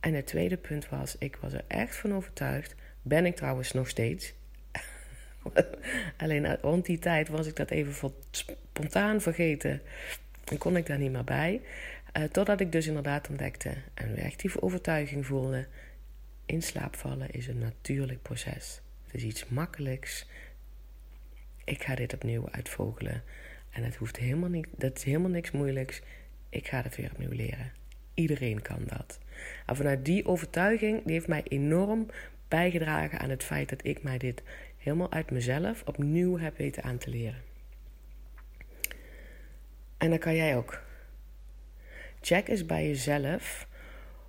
En 0.00 0.14
het 0.14 0.26
tweede 0.26 0.56
punt 0.56 0.88
was, 0.88 1.16
ik 1.18 1.36
was 1.36 1.52
er 1.52 1.64
echt 1.66 1.96
van 1.96 2.14
overtuigd. 2.14 2.74
Ben 3.02 3.26
ik 3.26 3.36
trouwens 3.36 3.72
nog 3.72 3.88
steeds. 3.88 4.38
Alleen 6.16 6.56
rond 6.60 6.86
die 6.86 6.98
tijd 6.98 7.28
was 7.28 7.46
ik 7.46 7.56
dat 7.56 7.70
even 7.70 8.12
spontaan 8.30 9.20
vergeten. 9.20 9.80
En 10.44 10.58
kon 10.58 10.76
ik 10.76 10.86
daar 10.86 10.98
niet 10.98 11.12
meer 11.12 11.24
bij. 11.24 11.60
Uh, 12.16 12.24
totdat 12.24 12.60
ik 12.60 12.72
dus 12.72 12.86
inderdaad 12.86 13.28
ontdekte 13.28 13.74
en 13.94 14.16
echt 14.16 14.40
die 14.40 14.62
overtuiging 14.62 15.26
voelde. 15.26 15.66
In 16.46 16.62
slaap 16.62 16.96
vallen 16.96 17.30
is 17.30 17.46
een 17.46 17.58
natuurlijk 17.58 18.22
proces. 18.22 18.80
Het 19.04 19.14
is 19.14 19.22
iets 19.22 19.48
makkelijks. 19.48 20.26
Ik 21.64 21.82
ga 21.82 21.94
dit 21.94 22.14
opnieuw 22.14 22.48
uitvogelen. 22.50 23.22
En 23.70 23.84
het 23.84 23.96
hoeft 23.96 24.16
helemaal 24.16 24.48
niet, 24.48 24.66
dat 24.76 24.96
is 24.96 25.04
helemaal 25.04 25.30
niks 25.30 25.50
moeilijks. 25.50 26.00
Ik 26.48 26.68
ga 26.68 26.82
het 26.82 26.96
weer 26.96 27.10
opnieuw 27.10 27.32
leren. 27.32 27.72
Iedereen 28.14 28.62
kan 28.62 28.82
dat. 28.86 29.18
En 29.66 29.76
vanuit 29.76 30.04
die 30.04 30.26
overtuiging, 30.26 31.02
die 31.04 31.12
heeft 31.12 31.28
mij 31.28 31.42
enorm 31.44 32.06
bijgedragen 32.48 33.18
aan 33.18 33.30
het 33.30 33.44
feit 33.44 33.68
dat 33.68 33.84
ik 33.84 34.02
mij 34.02 34.18
dit 34.18 34.42
helemaal 34.80 35.12
uit 35.12 35.30
mezelf 35.30 35.82
opnieuw 35.86 36.38
heb 36.38 36.56
weten 36.56 36.82
aan 36.82 36.98
te 36.98 37.10
leren. 37.10 37.42
En 39.98 40.10
dan 40.10 40.18
kan 40.18 40.34
jij 40.34 40.56
ook. 40.56 40.82
Check 42.20 42.48
eens 42.48 42.66
bij 42.66 42.86
jezelf 42.86 43.68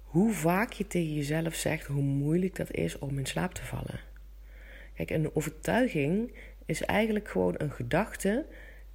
hoe 0.04 0.34
vaak 0.34 0.72
je 0.72 0.88
tegen 0.88 1.14
jezelf 1.14 1.56
zegt 1.56 1.86
hoe 1.86 2.02
moeilijk 2.02 2.56
dat 2.56 2.72
is 2.72 3.00
om 3.00 3.18
in 3.18 3.26
slaap 3.26 3.54
te 3.54 3.66
vallen. 3.66 4.00
Kijk, 4.94 5.10
een 5.10 5.36
overtuiging 5.36 6.34
is 6.66 6.82
eigenlijk 6.82 7.30
gewoon 7.30 7.56
een 7.58 7.72
gedachte 7.72 8.46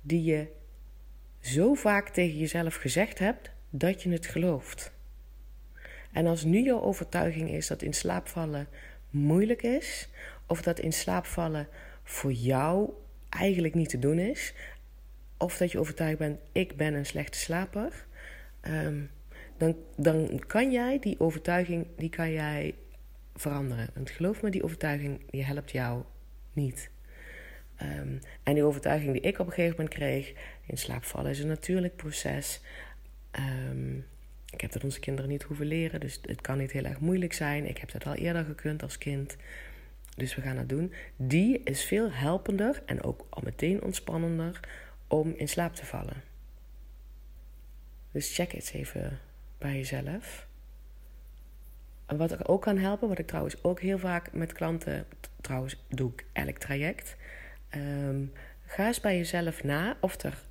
die 0.00 0.24
je 0.24 0.46
zo 1.40 1.74
vaak 1.74 2.08
tegen 2.08 2.38
jezelf 2.38 2.74
gezegd 2.74 3.18
hebt 3.18 3.50
dat 3.70 4.02
je 4.02 4.10
het 4.10 4.26
gelooft. 4.26 4.92
En 6.12 6.26
als 6.26 6.44
nu 6.44 6.62
jouw 6.62 6.80
overtuiging 6.80 7.50
is 7.50 7.66
dat 7.66 7.82
in 7.82 7.92
slaap 7.92 8.28
vallen 8.28 8.68
moeilijk 9.10 9.62
is, 9.62 10.08
of 10.46 10.62
dat 10.62 10.78
in 10.78 10.92
slaap 10.92 11.26
vallen 11.26 11.68
voor 12.02 12.32
jou 12.32 12.90
eigenlijk 13.28 13.74
niet 13.74 13.88
te 13.88 13.98
doen 13.98 14.18
is, 14.18 14.54
of 15.36 15.56
dat 15.56 15.72
je 15.72 15.78
overtuigd 15.78 16.18
bent: 16.18 16.40
ik 16.52 16.76
ben 16.76 16.94
een 16.94 17.06
slechte 17.06 17.38
slaper, 17.38 18.06
um, 18.62 19.10
dan, 19.56 19.76
dan 19.96 20.42
kan 20.46 20.72
jij 20.72 20.98
die 20.98 21.20
overtuiging 21.20 21.86
die 21.96 22.10
kan 22.10 22.32
jij 22.32 22.74
veranderen. 23.34 23.88
Want 23.94 24.10
geloof 24.10 24.42
me, 24.42 24.50
die 24.50 24.64
overtuiging 24.64 25.30
die 25.30 25.44
helpt 25.44 25.70
jou 25.70 26.02
niet. 26.52 26.90
Um, 27.82 28.18
en 28.42 28.54
die 28.54 28.62
overtuiging 28.62 29.12
die 29.12 29.20
ik 29.20 29.38
op 29.38 29.46
een 29.46 29.52
gegeven 29.52 29.76
moment 29.76 29.94
kreeg, 29.94 30.32
in 30.66 30.76
slaap 30.76 31.04
vallen 31.04 31.30
is 31.30 31.38
een 31.38 31.48
natuurlijk 31.48 31.96
proces. 31.96 32.60
Um, 33.70 34.06
ik 34.50 34.60
heb 34.60 34.72
dat 34.72 34.84
onze 34.84 35.00
kinderen 35.00 35.30
niet 35.30 35.42
hoeven 35.42 35.66
leren, 35.66 36.00
dus 36.00 36.20
het 36.22 36.40
kan 36.40 36.58
niet 36.58 36.72
heel 36.72 36.84
erg 36.84 37.00
moeilijk 37.00 37.32
zijn. 37.32 37.68
Ik 37.68 37.78
heb 37.78 37.90
dat 37.90 38.06
al 38.06 38.14
eerder 38.14 38.44
gekund 38.44 38.82
als 38.82 38.98
kind. 38.98 39.36
Dus 40.16 40.34
we 40.34 40.42
gaan 40.42 40.56
dat 40.56 40.68
doen. 40.68 40.92
Die 41.16 41.62
is 41.62 41.84
veel 41.84 42.12
helpender 42.12 42.82
en 42.86 43.02
ook 43.02 43.26
al 43.30 43.42
meteen 43.44 43.82
ontspannender 43.82 44.60
om 45.06 45.34
in 45.36 45.48
slaap 45.48 45.74
te 45.74 45.86
vallen. 45.86 46.22
Dus 48.12 48.34
check 48.34 48.52
eens 48.52 48.72
even 48.72 49.18
bij 49.58 49.76
jezelf. 49.76 50.46
En 52.06 52.16
wat 52.16 52.30
er 52.30 52.48
ook 52.48 52.62
kan 52.62 52.78
helpen, 52.78 53.08
wat 53.08 53.18
ik 53.18 53.26
trouwens 53.26 53.64
ook 53.64 53.80
heel 53.80 53.98
vaak 53.98 54.32
met 54.32 54.52
klanten, 54.52 55.06
trouwens 55.40 55.84
doe 55.88 56.12
ik 56.12 56.24
elk 56.32 56.58
traject. 56.58 57.16
Um, 57.74 58.32
ga 58.66 58.86
eens 58.86 59.00
bij 59.00 59.16
jezelf 59.16 59.64
na 59.64 59.96
of 60.00 60.22
er 60.22 60.44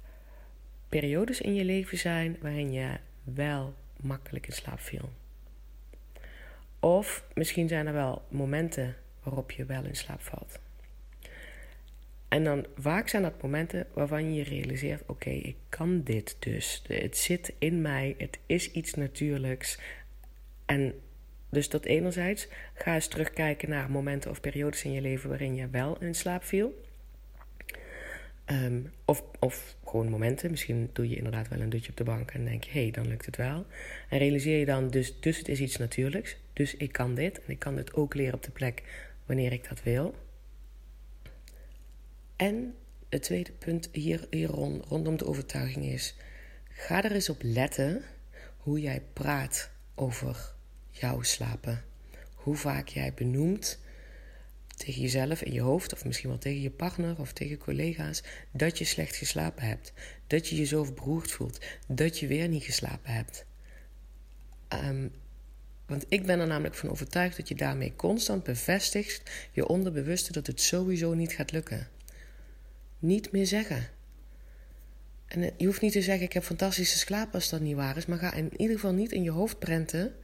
periodes 0.90 1.42
in 1.42 1.56
je 1.56 1.66
leven 1.66 1.98
zijn 1.98 2.38
waarin 2.42 2.72
je 2.72 2.98
wel 3.24 3.74
makkelijk 4.02 4.48
in 4.48 4.54
slaap 4.54 4.80
viel. 4.80 5.10
Of 6.80 7.26
misschien 7.34 7.68
zijn 7.68 7.88
er 7.88 7.94
wel 7.94 8.26
momenten 8.30 8.96
waarop 9.26 9.52
je 9.52 9.66
wel 9.66 9.84
in 9.84 9.96
slaap 9.96 10.22
valt. 10.22 10.60
En 12.28 12.44
dan 12.44 12.66
vaak 12.78 13.08
zijn 13.08 13.24
dat 13.24 13.42
momenten 13.42 13.88
waarvan 13.94 14.34
je 14.34 14.44
realiseert: 14.44 15.02
oké, 15.06 15.30
ik 15.30 15.56
kan 15.70 16.04
dit 16.04 16.36
dus. 16.40 16.84
Het 16.88 17.18
zit 17.18 17.54
in 17.60 17.82
mij, 17.82 18.16
het 18.18 18.40
is 18.46 18.72
iets 18.72 18.94
natuurlijks. 18.94 19.80
En 20.66 20.94
dus 21.50 21.70
dat 21.70 21.86
enerzijds, 21.86 22.48
ga 22.74 22.94
eens 22.94 23.08
terugkijken 23.08 23.70
naar 23.70 23.92
momenten 23.92 24.32
of 24.32 24.42
periodes 24.42 24.84
in 24.84 24.92
je 24.92 25.02
leven 25.02 25.30
waarin 25.30 25.56
je 25.56 25.70
wel 25.70 25.98
in 26.00 26.16
slaap 26.16 26.44
viel. 26.44 26.84
Ehm, 28.46 28.80
of, 29.06 29.24
of 29.40 29.76
gewoon 29.86 30.10
momenten. 30.10 30.52
Misschien 30.52 30.90
doe 30.94 31.10
je 31.10 31.16
inderdaad 31.16 31.48
wel 31.48 31.60
een 31.60 31.70
dutje 31.70 31.90
op 31.90 31.98
de 31.98 32.04
bank 32.04 32.32
en 32.32 32.46
denk 32.46 32.64
je, 32.64 32.80
hé, 32.80 32.92
dan 32.92 33.08
lukt 33.08 33.26
het 33.26 33.38
wel. 33.38 33.66
En 34.10 34.18
realiseer 34.18 34.60
je 34.60 34.66
dan, 34.66 34.90
dus, 34.90 35.20
dus 35.20 35.38
het 35.38 35.48
is 35.48 35.60
iets 35.60 35.78
natuurlijks. 35.78 36.38
Dus 36.54 36.76
ik 36.76 36.92
kan 36.92 37.16
dit. 37.16 37.38
En 37.46 37.52
ik 37.52 37.60
kan 37.60 37.76
dit 37.76 37.94
ook 37.94 38.14
leren 38.14 38.34
op 38.34 38.44
de 38.44 38.52
plek 38.52 38.84
wanneer 39.26 39.52
ik 39.52 39.70
dat 39.70 39.84
wil. 39.84 40.16
En 42.36 42.76
het 43.10 43.24
tweede 43.24 43.52
punt 43.52 43.90
hier, 43.92 44.28
hier 44.30 44.50
rond, 44.50 44.86
rondom 44.86 45.18
de 45.18 45.26
overtuiging 45.26 45.86
is: 45.86 46.16
ga 46.70 47.04
er 47.04 47.12
eens 47.12 47.30
op 47.30 47.42
letten 47.44 48.04
hoe 48.58 48.80
jij 48.80 49.02
praat 49.14 49.70
over 49.96 50.54
jouw 50.90 51.22
slapen. 51.22 51.84
Hoe 52.34 52.56
vaak 52.56 52.88
jij 52.88 53.14
benoemt 53.14 53.80
tegen 54.76 55.02
jezelf 55.02 55.42
in 55.42 55.54
je 55.54 55.62
hoofd, 55.62 55.94
of 55.94 56.06
misschien 56.06 56.30
wel 56.30 56.38
tegen 56.38 56.62
je 56.62 56.72
partner 56.72 57.20
of 57.20 57.34
tegen 57.34 57.58
collega's, 57.58 58.24
dat 58.52 58.78
je 58.78 58.86
slecht 58.86 59.16
geslapen 59.16 59.64
hebt. 59.64 59.94
Dat 60.28 60.48
je 60.48 60.56
je 60.56 60.64
zo 60.64 60.84
verbroerd 60.84 61.32
voelt. 61.32 61.60
Dat 61.88 62.20
je 62.20 62.28
weer 62.28 62.48
niet 62.48 62.64
geslapen 62.64 63.14
hebt. 63.14 63.46
Um, 64.70 65.12
want 65.86 66.06
ik 66.10 66.26
ben 66.26 66.40
er 66.40 66.48
namelijk 66.48 66.76
van 66.76 66.90
overtuigd 66.90 67.38
dat 67.38 67.48
je 67.48 67.56
daarmee 67.56 67.96
constant 67.96 68.44
bevestigt 68.44 69.50
je 69.52 69.68
onderbewuste 69.68 70.32
dat 70.32 70.48
het 70.48 70.62
sowieso 70.62 71.14
niet 71.14 71.34
gaat 71.34 71.52
lukken. 71.52 71.88
Niet 73.00 73.32
meer 73.32 73.46
zeggen. 73.46 73.90
En 75.26 75.52
je 75.58 75.66
hoeft 75.66 75.82
niet 75.82 75.92
te 75.92 76.02
zeggen: 76.02 76.26
Ik 76.26 76.34
heb 76.34 76.44
fantastische 76.44 76.98
slaap 76.98 77.34
als 77.34 77.50
dat 77.50 77.62
niet 77.62 77.76
waar 77.76 77.98
is. 77.98 78.06
Maar 78.06 78.18
ga 78.18 78.34
in 78.34 78.52
ieder 78.58 78.76
geval 78.76 78.94
niet 78.94 79.12
in 79.12 79.24
je 79.24 79.32
hoofd 79.32 79.60
prenten 79.60 80.16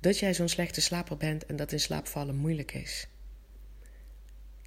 dat 0.00 0.18
jij 0.18 0.34
zo'n 0.34 0.48
slechte 0.48 0.80
slaper 0.80 1.16
bent 1.16 1.46
en 1.46 1.56
dat 1.56 1.72
in 1.72 1.80
slaap 1.80 2.06
vallen 2.06 2.36
moeilijk 2.36 2.74
is. 2.74 3.08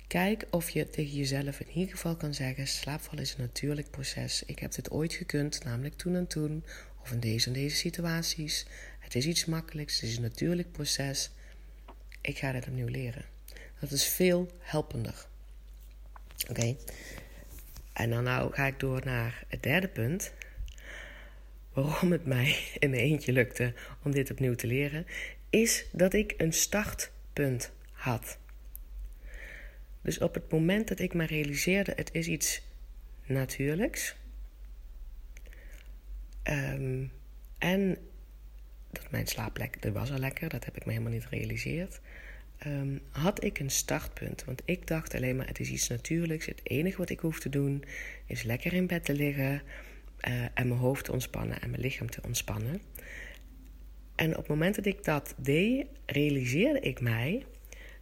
Kijk 0.09 0.45
of 0.49 0.69
je 0.69 0.89
tegen 0.89 1.15
jezelf 1.15 1.59
in 1.59 1.69
ieder 1.69 1.93
geval 1.93 2.15
kan 2.15 2.33
zeggen: 2.33 2.67
slaapvallen 2.67 3.23
is 3.23 3.33
een 3.33 3.41
natuurlijk 3.41 3.91
proces. 3.91 4.43
Ik 4.45 4.59
heb 4.59 4.73
dit 4.73 4.91
ooit 4.91 5.13
gekund, 5.13 5.63
namelijk 5.63 5.95
toen 5.95 6.15
en 6.15 6.27
toen, 6.27 6.63
of 7.01 7.11
in 7.11 7.19
deze 7.19 7.47
en 7.47 7.53
deze 7.53 7.75
situaties. 7.75 8.65
Het 9.09 9.17
is 9.17 9.25
iets 9.25 9.45
makkelijks, 9.45 9.99
het 9.99 10.09
is 10.09 10.15
een 10.15 10.21
natuurlijk 10.21 10.71
proces. 10.71 11.31
Ik 12.21 12.37
ga 12.37 12.51
dit 12.51 12.67
opnieuw 12.67 12.87
leren. 12.87 13.25
Dat 13.79 13.91
is 13.91 14.07
veel 14.07 14.51
helpender. 14.59 15.27
Oké. 16.49 16.75
En 17.93 18.09
dan 18.09 18.23
nou 18.23 18.53
ga 18.53 18.65
ik 18.65 18.79
door 18.79 19.01
naar 19.05 19.43
het 19.47 19.63
derde 19.63 19.87
punt. 19.87 20.33
Waarom 21.73 22.11
het 22.11 22.25
mij 22.25 22.57
in 22.79 22.93
eentje 22.93 23.31
lukte 23.31 23.73
om 24.03 24.11
dit 24.11 24.31
opnieuw 24.31 24.55
te 24.55 24.67
leren, 24.67 25.05
is 25.49 25.85
dat 25.91 26.13
ik 26.13 26.33
een 26.37 26.53
startpunt 26.53 27.71
had. 27.91 28.37
Dus 30.01 30.17
op 30.17 30.33
het 30.33 30.51
moment 30.51 30.87
dat 30.87 30.99
ik 30.99 31.13
me 31.13 31.25
realiseerde, 31.25 31.93
het 31.95 32.09
is 32.13 32.27
iets 32.27 32.61
natuurlijks. 33.25 34.15
Um, 36.43 37.11
en 37.57 38.08
dat 38.91 39.11
mijn 39.11 39.27
slaap 39.27 39.57
lekker, 39.57 39.91
was 39.91 40.11
al 40.11 40.17
lekker, 40.17 40.49
dat 40.49 40.65
heb 40.65 40.77
ik 40.77 40.85
me 40.85 40.91
helemaal 40.91 41.13
niet 41.13 41.25
gerealiseerd. 41.25 41.99
Ehm, 42.57 42.97
had 43.11 43.43
ik 43.43 43.59
een 43.59 43.71
startpunt. 43.71 44.43
Want 44.45 44.61
ik 44.65 44.87
dacht 44.87 45.15
alleen 45.15 45.35
maar, 45.35 45.47
het 45.47 45.59
is 45.59 45.69
iets 45.69 45.87
natuurlijks. 45.87 46.45
Het 46.45 46.61
enige 46.63 46.97
wat 46.97 47.09
ik 47.09 47.19
hoef 47.19 47.39
te 47.39 47.49
doen 47.49 47.83
is 48.25 48.43
lekker 48.43 48.73
in 48.73 48.87
bed 48.87 49.05
te 49.05 49.13
liggen 49.13 49.61
uh, 50.27 50.43
en 50.53 50.67
mijn 50.67 50.79
hoofd 50.79 51.05
te 51.05 51.11
ontspannen 51.11 51.61
en 51.61 51.69
mijn 51.69 51.81
lichaam 51.81 52.09
te 52.09 52.21
ontspannen. 52.25 52.81
En 54.15 54.29
op 54.29 54.37
het 54.37 54.47
moment 54.47 54.75
dat 54.75 54.85
ik 54.85 55.03
dat 55.03 55.33
deed, 55.37 55.87
realiseerde 56.05 56.79
ik 56.79 57.01
mij 57.01 57.45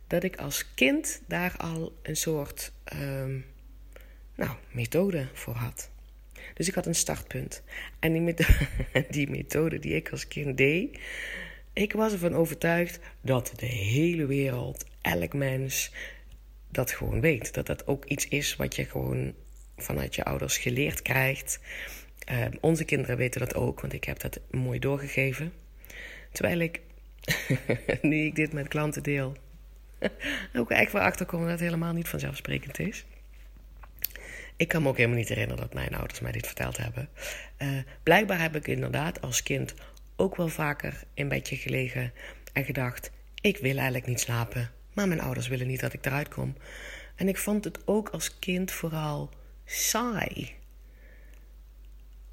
dat 0.08 0.24
ik 0.24 0.38
als 0.38 0.74
kind 0.74 1.22
daar 1.28 1.58
al 1.58 2.00
een 2.02 2.16
soort 2.16 2.72
um, 2.94 3.46
nou, 4.36 4.52
methode 4.72 5.28
voor 5.34 5.54
had. 5.54 5.90
Dus 6.58 6.68
ik 6.68 6.76
had 6.76 6.86
een 6.86 6.96
startpunt. 6.96 7.64
En 8.00 8.12
die, 8.14 8.22
methode, 8.22 8.68
die 9.10 9.30
methode 9.30 9.80
die 9.80 9.96
ik 9.96 10.10
als 10.10 10.28
kind 10.28 10.58
deed, 10.58 11.00
ik 11.74 11.94
was 11.94 12.12
ervan 12.12 12.36
overtuigd 12.36 13.00
dat 13.22 13.54
de 13.56 13.66
hele 13.66 14.26
wereld, 14.26 14.86
elk 15.02 15.34
mens, 15.34 15.92
dat 16.72 16.92
gewoon 16.92 17.22
weet. 17.22 17.54
Dat 17.54 17.66
dat 17.66 17.88
ook 17.88 18.06
iets 18.06 18.28
is 18.28 18.56
wat 18.56 18.76
je 18.76 18.86
gewoon 18.86 19.34
vanuit 19.78 20.16
je 20.16 20.24
ouders 20.24 20.58
geleerd 20.58 21.02
krijgt. 21.02 21.60
Uh, 22.32 22.46
onze 22.62 22.84
kinderen 22.84 23.18
weten 23.18 23.40
dat 23.40 23.56
ook, 23.56 23.82
want 23.82 23.94
ik 23.94 24.04
heb 24.04 24.20
dat 24.20 24.40
mooi 24.52 24.80
doorgegeven. 24.80 25.54
Terwijl 26.32 26.60
ik, 26.60 26.82
nu 28.02 28.26
ik 28.26 28.36
dit 28.36 28.54
met 28.54 28.68
klanten 28.68 29.04
deel, 29.04 29.36
ook 30.60 30.72
echt 30.72 30.92
wel 30.92 31.02
achterkom 31.02 31.42
dat 31.42 31.50
het 31.50 31.60
helemaal 31.60 31.94
niet 31.94 32.08
vanzelfsprekend 32.08 32.80
is. 32.80 33.06
Ik 34.58 34.68
kan 34.68 34.82
me 34.82 34.90
ook 34.90 34.98
helemaal 34.98 35.18
niet 35.18 35.30
herinneren 35.30 35.62
dat 35.62 35.74
mijn 35.74 35.96
ouders 35.96 36.20
mij 36.20 36.32
dit 36.32 36.46
verteld 36.46 36.78
hebben. 36.78 37.10
Uh, 37.58 37.78
blijkbaar 38.04 38.42
heb 38.42 38.56
ik 38.56 38.68
inderdaad 38.68 39.22
als 39.22 39.44
kind 39.44 39.74
ook 40.16 40.36
wel 40.36 40.48
vaker 40.48 41.04
in 41.14 41.28
bedje 41.28 41.56
gelegen 41.56 42.14
en 42.54 42.66
gedacht: 42.66 43.12
ik 43.42 43.58
wil 43.58 43.76
eigenlijk 43.76 44.06
niet 44.06 44.20
slapen, 44.20 44.72
maar 44.94 45.08
mijn 45.08 45.22
ouders 45.22 45.48
willen 45.48 45.68
niet 45.68 45.80
dat 45.80 45.94
ik 45.94 46.06
eruit 46.06 46.28
kom. 46.28 46.56
En 47.16 47.28
ik 47.28 47.38
vond 47.38 47.64
het 47.64 47.88
ook 47.88 48.10
als 48.10 48.40
kind 48.40 48.72
vooral 48.72 49.30
saai. 49.66 50.56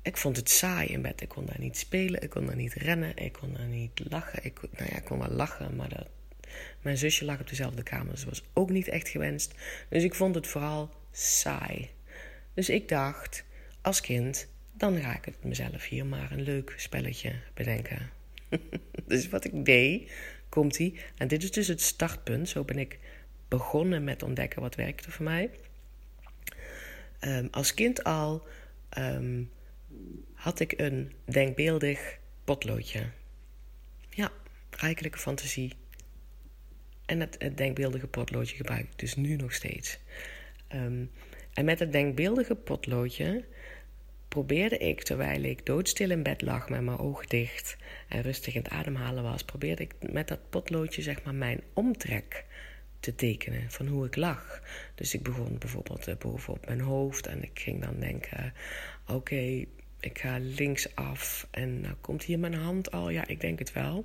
Ik 0.02 0.16
vond 0.16 0.37
het 0.37 0.50
saai 0.50 0.87
in 0.87 1.02
bed. 1.02 1.21
Ik 1.21 1.28
kon 1.28 1.47
daar 1.47 1.61
niet 1.61 1.76
spelen, 1.76 2.23
ik 2.23 2.31
kon 2.31 2.47
daar 2.47 2.57
niet 2.57 2.75
rennen, 2.75 3.16
ik 3.16 3.33
kon 3.33 3.52
daar 3.52 3.66
niet 3.66 4.00
lachen. 4.11 4.45
Ik, 4.45 4.61
nou 4.61 4.90
ja, 4.90 4.97
ik 4.97 5.04
kon 5.04 5.19
wel 5.19 5.31
lachen, 5.31 5.76
maar 5.76 5.88
dat, 5.88 6.09
mijn 6.83 6.99
zusje 6.99 7.25
lag 7.25 7.40
op 7.40 7.49
dezelfde 7.49 7.83
kamer, 7.83 8.12
dus 8.12 8.25
was 8.25 8.43
ook 8.52 8.71
niet 8.71 8.88
echt 8.88 9.09
gewenst. 9.09 9.54
Dus 9.88 10.02
ik 10.02 10.14
vond 10.14 10.35
het 10.35 10.47
vooral 10.47 10.90
saai. 11.11 11.90
Dus 12.54 12.68
ik 12.68 12.88
dacht, 12.88 13.44
als 13.80 14.00
kind, 14.00 14.49
dan 14.73 15.00
ga 15.00 15.16
ik 15.16 15.25
het 15.25 15.44
mezelf 15.44 15.84
hier 15.84 16.06
maar 16.06 16.32
een 16.32 16.42
leuk 16.42 16.75
spelletje 16.76 17.32
bedenken. 17.54 18.11
dus 19.06 19.28
wat 19.28 19.44
ik 19.44 19.64
deed, 19.64 20.12
komt 20.49 20.78
ie. 20.78 21.00
En 21.16 21.28
dit 21.28 21.42
is 21.42 21.50
dus 21.50 21.68
het 21.68 21.80
startpunt. 21.80 22.49
Zo 22.49 22.64
ben 22.64 22.78
ik 22.78 22.99
begonnen 23.49 24.04
met 24.04 24.23
ontdekken 24.23 24.61
wat 24.61 24.75
werkte 24.75 25.11
voor 25.11 25.25
mij. 25.25 25.50
Um, 27.20 27.49
als 27.50 27.75
kind 27.75 28.04
al 28.04 28.46
um, 28.99 29.50
had 30.34 30.61
ik 30.61 30.75
een 30.76 31.12
denkbeeldig 31.25 32.18
potloodje. 32.44 33.11
Ja, 34.11 34.32
rijkelijke 34.70 35.18
fantasie. 35.18 35.73
En 37.06 37.20
het, 37.20 37.56
denkbeeldige 37.56 38.06
potloodje 38.06 38.56
gebruik 38.56 38.84
ik 38.84 38.99
dus 38.99 39.16
nu 39.16 39.37
nog 39.37 39.52
steeds. 39.52 39.99
Ehm, 40.68 41.04
en 41.54 41.64
met 41.64 41.78
het 41.78 41.92
denkbeeldige 41.92 42.54
potloodje 42.54 43.44
probeerde 44.28 44.78
ik, 44.78 45.02
terwijl 45.02 45.42
ik 45.42 45.66
doodstil 45.66 46.11
in 46.11 46.23
bed 46.23 46.42
lag 46.42 46.68
met 46.68 46.80
mijn 46.80 46.99
ogen 46.99 47.28
dicht 47.28 47.76
en 48.08 48.23
rustig 48.23 48.54
in 48.54 48.62
het 48.62 48.73
ademhalen 48.73 49.23
was, 49.23 49.44
probeerde 49.44 49.82
ik 49.82 49.94
met 50.12 50.28
dat 50.28 50.50
potloodje 50.50 51.02
zeg 51.02 51.23
maar 51.23 51.34
mijn 51.34 51.61
omtrek 51.73 52.44
te 53.00 53.14
tekenen 53.14 53.70
van 53.70 53.87
hoe 53.87 54.06
ik 54.06 54.16
lag. 54.16 54.62
Dus 54.94 55.14
ik 55.14 55.23
begon 55.23 55.58
bijvoorbeeld 55.58 56.08
uh, 56.08 56.14
bovenop 56.16 56.66
mijn 56.66 56.80
hoofd 56.80 57.26
en 57.26 57.42
ik 57.42 57.58
ging 57.58 57.82
dan 57.84 58.00
denken: 58.00 58.52
oké, 59.06 59.64
ik 60.00 60.18
ga 60.18 60.38
linksaf 60.40 61.49
en 61.50 61.80
nou 61.80 61.94
komt 62.00 62.23
hier 62.23 62.38
mijn 62.38 62.54
hand 62.54 62.90
al. 62.90 63.11
Ja, 63.11 63.26
ik 63.26 63.40
denk 63.40 63.58
het 63.58 63.73
wel. 63.73 64.04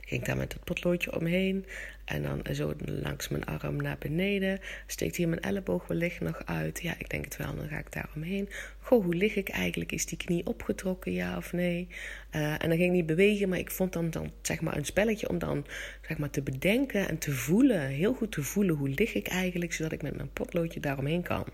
Ging 0.00 0.24
daar 0.24 0.36
met 0.36 0.52
het 0.52 0.64
potloodje 0.64 1.16
omheen. 1.16 1.66
En 2.04 2.22
dan 2.22 2.54
zo 2.54 2.74
langs 2.84 3.28
mijn 3.28 3.44
arm 3.44 3.76
naar 3.76 3.96
beneden. 3.98 4.60
Steekt 4.86 5.16
hier 5.16 5.28
mijn 5.28 5.40
elleboog 5.40 5.86
wellicht 5.86 6.20
nog 6.20 6.42
uit? 6.46 6.80
Ja, 6.82 6.94
ik 6.98 7.10
denk 7.10 7.24
het 7.24 7.36
wel. 7.36 7.56
Dan 7.56 7.68
ga 7.68 7.78
ik 7.78 7.92
daar 7.92 8.10
omheen. 8.14 8.48
Goh, 8.80 9.04
hoe 9.04 9.14
lig 9.14 9.34
ik 9.34 9.48
eigenlijk? 9.48 9.92
Is 9.92 10.06
die 10.06 10.18
knie 10.18 10.46
opgetrokken, 10.46 11.12
ja 11.12 11.36
of 11.36 11.52
nee? 11.52 11.88
Uh, 12.36 12.52
en 12.52 12.68
dan 12.68 12.78
ging 12.78 12.82
ik 12.82 12.90
niet 12.90 13.06
bewegen, 13.06 13.48
maar 13.48 13.58
ik 13.58 13.70
vond 13.70 13.92
dan, 13.92 14.10
dan 14.10 14.30
zeg 14.42 14.60
maar 14.60 14.76
een 14.76 14.84
spelletje 14.84 15.28
om 15.28 15.38
dan 15.38 15.66
zeg 16.06 16.18
maar, 16.18 16.30
te 16.30 16.42
bedenken 16.42 17.08
en 17.08 17.18
te 17.18 17.32
voelen. 17.32 17.80
Heel 17.80 18.14
goed 18.14 18.32
te 18.32 18.42
voelen 18.42 18.74
hoe 18.74 18.88
lig 18.88 19.14
ik 19.14 19.26
eigenlijk, 19.26 19.72
zodat 19.72 19.92
ik 19.92 20.02
met 20.02 20.16
mijn 20.16 20.32
potloodje 20.32 20.80
daaromheen 20.80 21.22
kan. 21.22 21.46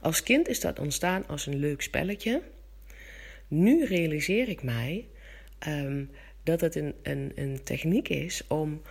Als 0.00 0.22
kind 0.22 0.48
is 0.48 0.60
dat 0.60 0.78
ontstaan 0.78 1.26
als 1.26 1.46
een 1.46 1.58
leuk 1.58 1.82
spelletje. 1.82 2.42
Nu 3.48 3.84
realiseer 3.84 4.48
ik 4.48 4.62
mij 4.62 5.06
um, 5.68 6.10
dat 6.46 6.60
het 6.60 6.74
een, 6.74 6.94
een, 7.02 7.32
een 7.34 7.62
techniek 7.62 8.08
is 8.08 8.46
om 8.46 8.82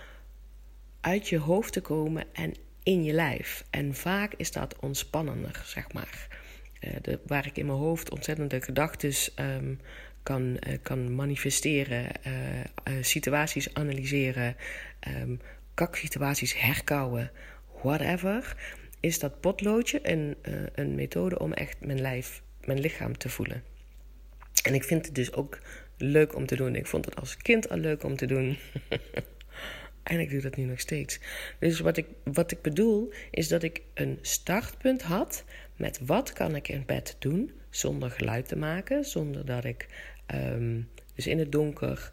uit 1.02 1.30
je 1.30 1.38
hoofd 1.38 1.74
te 1.74 1.82
komen 1.82 2.24
en 2.34 2.54
in 2.84 3.04
je 3.04 3.14
lijf. 3.14 3.66
En 3.70 3.96
vaak 3.96 4.34
is 4.38 4.52
dat 4.52 4.80
ontspannender, 4.80 5.62
zeg 5.66 5.94
maar. 5.94 6.28
Uh, 6.82 6.92
de, 7.02 7.20
waar 7.28 7.46
ik 7.46 7.58
in 7.58 7.66
mijn 7.66 7.78
hoofd 7.78 8.12
ontzettende 8.12 8.62
gedachten 8.62 9.14
um, 9.40 9.80
kan, 10.24 10.42
uh, 10.42 10.78
kan 10.82 11.16
manifesteren, 11.16 12.06
uh, 12.28 12.96
situaties 13.02 13.74
analyseren, 13.74 14.56
um, 15.08 15.40
kaksituaties 15.74 16.60
herkouwen, 16.60 17.32
whatever, 17.82 18.56
is 19.00 19.20
dat 19.20 19.40
potloodje 19.40 20.00
een, 20.10 20.36
een 20.74 20.96
methode 20.96 21.40
om 21.40 21.54
echt 21.54 21.86
mijn 21.86 22.02
lijf, 22.02 22.42
mijn 22.66 22.80
lichaam 22.80 23.18
te 23.18 23.30
voelen. 23.30 23.64
En 24.64 24.74
ik 24.74 24.84
vind 24.84 25.06
het 25.06 25.16
dus 25.16 25.34
ook 25.34 25.60
leuk 25.98 26.36
om 26.36 26.46
te 26.46 26.56
doen. 26.56 26.76
Ik 26.76 26.88
vond 26.88 27.06
het 27.06 27.16
als 27.16 27.38
kind 27.38 27.70
al 27.70 27.78
leuk 27.78 28.04
om 28.04 28.16
te 28.16 28.26
doen. 28.26 28.58
en 30.04 30.20
ik 30.20 30.30
doe 30.30 30.42
dat 30.42 30.56
nu 30.56 30.64
nog 30.64 30.80
steeds. 30.80 31.20
Dus 31.60 31.80
wat 31.80 31.98
ik, 31.98 32.08
wat 32.24 32.52
ik 32.52 32.62
bedoel 32.62 33.14
is 33.32 33.48
dat 33.48 33.64
ik 33.64 33.82
een 33.94 34.20
startpunt 34.22 35.02
had 35.02 35.44
met 35.76 36.00
wat 36.06 36.34
kan 36.34 36.56
ik 36.56 36.68
in 36.68 36.84
bed 36.86 37.16
doen 37.20 37.52
zonder 37.70 38.12
geluid 38.12 38.48
te 38.48 38.58
maken, 38.58 39.06
zonder 39.06 39.46
dat 39.46 39.64
ik 39.64 39.88
um, 40.34 40.90
dus 41.16 41.28
in 41.28 41.40
het 41.40 41.52
donker, 41.52 42.12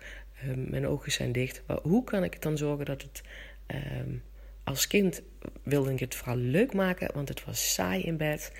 um, 0.48 0.70
mijn 0.70 0.86
ogen 0.86 1.12
zijn 1.12 1.32
dicht. 1.32 1.62
Maar 1.66 1.78
hoe 1.82 2.04
kan 2.04 2.24
ik 2.24 2.32
het 2.32 2.42
dan 2.42 2.56
zorgen 2.56 2.84
dat 2.84 3.02
het 3.02 3.22
um, 3.98 4.22
als 4.64 4.86
kind 4.86 5.22
wilde 5.62 5.92
ik 5.92 6.00
het 6.00 6.14
vooral 6.14 6.36
leuk 6.36 6.72
maken, 6.74 7.10
want 7.14 7.28
het 7.28 7.44
was 7.44 7.74
saai 7.74 8.02
in 8.02 8.16
bed. 8.16 8.52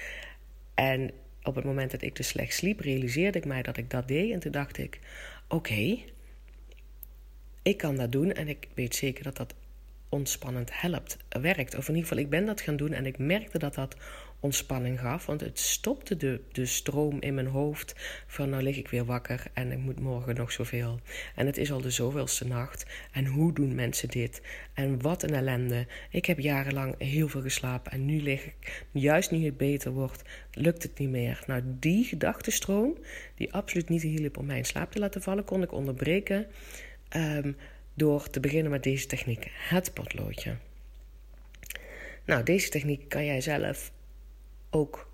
En 0.75 1.11
op 1.43 1.55
het 1.55 1.65
moment 1.65 1.91
dat 1.91 2.03
ik 2.03 2.17
dus 2.17 2.29
slecht 2.29 2.55
sliep, 2.55 2.81
realiseerde 2.81 3.39
ik 3.39 3.45
mij 3.45 3.63
dat 3.63 3.77
ik 3.77 3.91
dat 3.91 4.09
deed. 4.09 4.33
En 4.33 4.41
toen 4.41 4.53
dacht 4.53 4.79
ik: 4.79 4.99
oké, 5.49 5.99
ik 7.63 7.77
kan 7.77 7.97
dat 7.97 8.13
doen 8.13 8.33
en 8.33 8.49
ik 8.49 8.69
weet 8.75 8.95
zeker 8.95 9.25
dat 9.25 9.37
dat 9.37 9.55
ontspannend 10.13 10.81
helpt, 10.81 11.17
werkt. 11.29 11.77
Of 11.77 11.89
in 11.89 11.95
ieder 11.95 12.09
geval, 12.09 12.25
ik 12.25 12.31
ben 12.31 12.47
dat 12.47 12.61
gaan 12.61 12.77
doen 12.77 12.93
en 12.93 13.07
ik 13.07 13.19
merkte 13.19 13.59
dat 13.59 13.75
dat 13.75 13.97
ontspanning 14.41 15.01
gaf. 15.01 15.27
Want 15.27 15.41
het 15.41 15.59
stopte 15.59 16.17
de, 16.17 16.41
de 16.53 16.67
stroom 16.67 17.21
in 17.21 17.35
mijn 17.35 17.47
hoofd 17.47 17.95
van 18.27 18.49
nou 18.49 18.63
lig 18.63 18.77
ik 18.77 18.89
weer 18.89 19.05
wakker 19.05 19.45
en 19.53 19.73
ik 19.73 19.79
moet 19.79 20.01
morgen 20.01 20.35
nog 20.35 20.53
zoveel. 20.53 21.01
En 21.35 21.47
het 21.47 21.57
is 21.57 21.73
al 21.73 21.81
de 21.81 21.91
zoveelste 21.91 22.47
nacht. 22.47 22.87
En 23.13 23.27
hoe 23.27 23.53
doen 23.53 23.75
mensen 23.75 24.09
dit? 24.09 24.43
En 24.75 25.03
wat 25.03 25.23
een 25.23 25.35
ellende. 25.35 25.87
Ik 26.11 26.27
heb 26.27 26.39
jarenlang 26.39 26.95
heel 26.99 27.29
veel 27.29 27.43
geslapen 27.43 27.93
en 27.93 28.05
nu 28.05 28.23
lig 28.23 28.45
ik, 28.45 28.85
juist 28.91 29.31
nu 29.31 29.45
het 29.45 29.57
beter 29.57 29.93
wordt, 29.93 30.23
lukt 30.53 30.83
het 30.83 30.99
niet 30.99 31.11
meer. 31.11 31.43
Nou, 31.47 31.63
die 31.65 32.05
gedachtenstroom, 32.05 32.97
die 33.35 33.53
absoluut 33.53 33.89
niet 33.89 34.03
hielp 34.03 34.37
om 34.37 34.47
mij 34.47 34.57
in 34.59 34.65
slaap 34.65 34.93
te 34.93 34.99
laten 34.99 35.23
vallen, 35.23 35.45
kon 35.45 35.63
ik 35.63 35.73
onderbreken. 35.73 36.47
Um, 37.17 37.57
door 37.95 38.31
te 38.31 38.41
beginnen 38.41 38.71
met 38.71 38.83
deze 38.83 39.07
techniek, 39.07 39.51
het 39.51 39.93
potloodje. 39.95 40.57
Nou, 42.25 42.43
deze 42.43 42.69
techniek 42.69 43.09
kan 43.09 43.25
jij 43.25 43.41
zelf 43.41 43.93
ook 44.71 45.11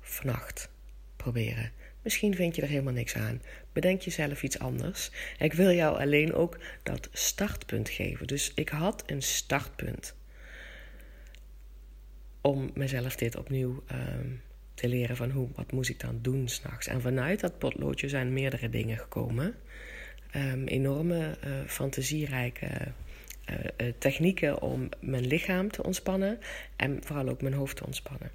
vannacht 0.00 0.70
proberen. 1.16 1.72
Misschien 2.02 2.34
vind 2.34 2.56
je 2.56 2.62
er 2.62 2.68
helemaal 2.68 2.92
niks 2.92 3.14
aan. 3.14 3.42
Bedenk 3.72 4.00
jezelf 4.00 4.42
iets 4.42 4.58
anders. 4.58 5.10
Ik 5.38 5.52
wil 5.52 5.70
jou 5.70 5.98
alleen 6.00 6.34
ook 6.34 6.58
dat 6.82 7.08
startpunt 7.12 7.88
geven. 7.88 8.26
Dus 8.26 8.52
ik 8.54 8.68
had 8.68 9.02
een 9.06 9.22
startpunt 9.22 10.14
om 12.40 12.70
mezelf 12.74 13.16
dit 13.16 13.36
opnieuw 13.36 13.82
ehm, 13.86 14.28
te 14.74 14.88
leren 14.88 15.16
van 15.16 15.30
hoe, 15.30 15.48
wat 15.54 15.72
moest 15.72 15.90
ik 15.90 16.00
dan 16.00 16.18
doen 16.22 16.48
s'nachts. 16.48 16.86
En 16.86 17.00
vanuit 17.00 17.40
dat 17.40 17.58
potloodje 17.58 18.08
zijn 18.08 18.32
meerdere 18.32 18.68
dingen 18.70 18.98
gekomen. 18.98 19.54
Um, 20.36 20.66
enorme 20.66 21.36
uh, 21.44 21.52
fantasierijke 21.66 22.66
uh, 23.50 23.92
technieken 23.98 24.62
om 24.62 24.88
mijn 25.00 25.26
lichaam 25.26 25.70
te 25.70 25.82
ontspannen 25.82 26.38
en 26.76 27.04
vooral 27.04 27.28
ook 27.28 27.42
mijn 27.42 27.54
hoofd 27.54 27.76
te 27.76 27.86
ontspannen. 27.86 28.30